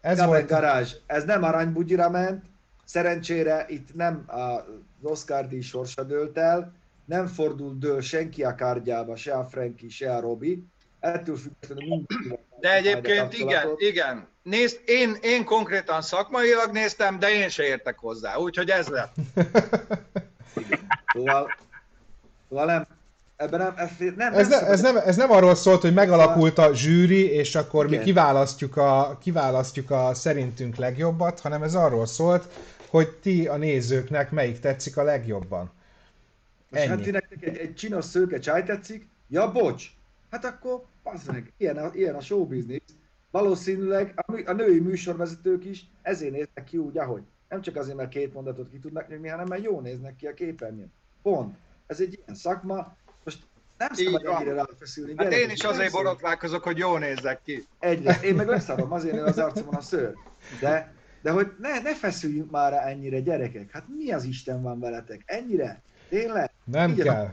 [0.00, 0.48] ez volt...
[0.48, 0.94] Garázs.
[1.06, 2.44] Ez nem aranybugyira ment,
[2.84, 4.62] szerencsére itt nem az
[5.02, 6.72] Oscar díj sorsa dőlt el,
[7.04, 10.64] nem fordult dől senki a kárgyába, se a Franki, se a Robi.
[11.00, 14.28] Ettől függetlenül mindenki De egyébként igen, igen.
[14.42, 19.14] Nézd, én, én konkrétan szakmailag néztem, de én se értek hozzá, úgyhogy ez lett.
[21.12, 21.54] Szóval,
[22.48, 22.86] szóval nem,
[23.38, 23.74] Ebben nem,
[24.16, 27.86] nem, ez, nem, ez, nem, ez nem arról szólt, hogy megalakult a zsűri, és akkor
[27.86, 27.98] Igen.
[27.98, 32.48] mi kiválasztjuk a, kiválasztjuk a szerintünk legjobbat, hanem ez arról szólt,
[32.88, 35.70] hogy ti a nézőknek melyik tetszik a legjobban.
[36.68, 39.06] Most hát ti nektek egy, egy csinos szőke csáj tetszik?
[39.28, 39.84] Ja, bocs!
[40.30, 40.84] Hát akkor,
[41.26, 42.82] meg, ilyen a, ilyen a showbiznisz.
[43.30, 47.22] Valószínűleg a, a női műsorvezetők is ezért néznek ki úgy, ahogy.
[47.48, 50.34] Nem csak azért, mert két mondatot ki tudnak nyomni, hanem mert jó néznek ki a
[50.34, 50.92] képernyőn.
[51.22, 51.56] Pont.
[51.86, 52.96] Ez egy ilyen szakma,
[53.78, 55.14] nem szabad ennyire ráfeszülni.
[55.16, 57.66] Hát én is azért borotválkozok, hogy jól nézzek ki.
[57.78, 58.20] Egyre.
[58.22, 60.14] Én meg leszarom, azért nő az arcomon a szőr.
[60.60, 63.70] De, de hogy ne, ne feszüljünk már rá ennyire, gyerekek.
[63.70, 65.22] Hát mi az Isten van veletek?
[65.26, 65.82] Ennyire?
[66.08, 66.50] Tényleg?
[66.64, 67.28] Nem Így kell.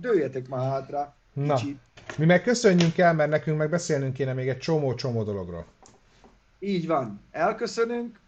[0.00, 1.16] Dőjetek már hátra.
[1.32, 1.58] Na,
[2.18, 5.66] mi meg köszönjünk el, mert nekünk meg beszélnünk kéne még egy csomó-csomó dologról.
[6.58, 7.20] Így van.
[7.30, 8.20] Elköszönünk,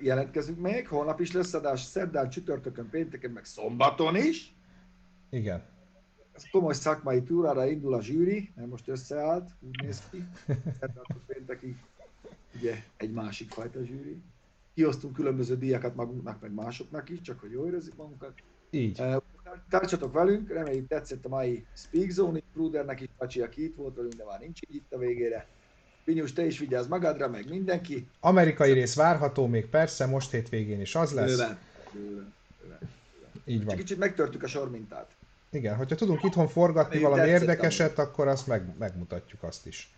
[0.00, 4.54] jelentkezünk még, holnap is lesz adás, szerdán, csütörtökön, pénteken, meg szombaton is.
[5.30, 5.70] Igen
[6.50, 10.24] komoly szakmai túrára indul a zsűri, mert most összeállt, úgy néz ki.
[10.80, 11.76] Akkor péntekig
[12.54, 14.16] ugye egy másik fajta zsűri.
[14.74, 18.32] Kiosztunk különböző díjakat magunknak, meg másoknak is, csak hogy jól érezzük magunkat.
[18.70, 19.02] Így.
[19.68, 24.14] Tartsatok velünk, reméljük tetszett a mai Speak Zone, Prudernek is Pacsi, aki itt volt velünk,
[24.14, 25.46] de már nincs így itt a végére.
[26.04, 28.06] Pinyus, te is vigyázz magadra, meg mindenki.
[28.20, 31.30] Amerikai rész várható még persze, most hétvégén is az lesz.
[31.30, 31.58] Bőven.
[31.92, 32.32] Bőven.
[32.62, 32.78] Bőven.
[33.44, 33.68] Így van.
[33.68, 35.10] Csak kicsit megtörtük a sormintát.
[35.52, 38.10] Igen, hogyha tudunk itthon forgatni Én valami érdekeset, amúgy.
[38.10, 39.90] akkor azt meg, megmutatjuk azt is.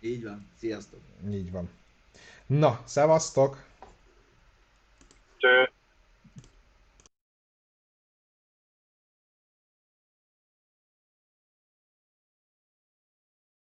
[0.00, 0.48] Így van.
[0.58, 1.00] Sziasztok.
[1.30, 1.70] Így van.
[2.46, 3.64] Na, szevasztok!
[5.36, 5.70] Cső.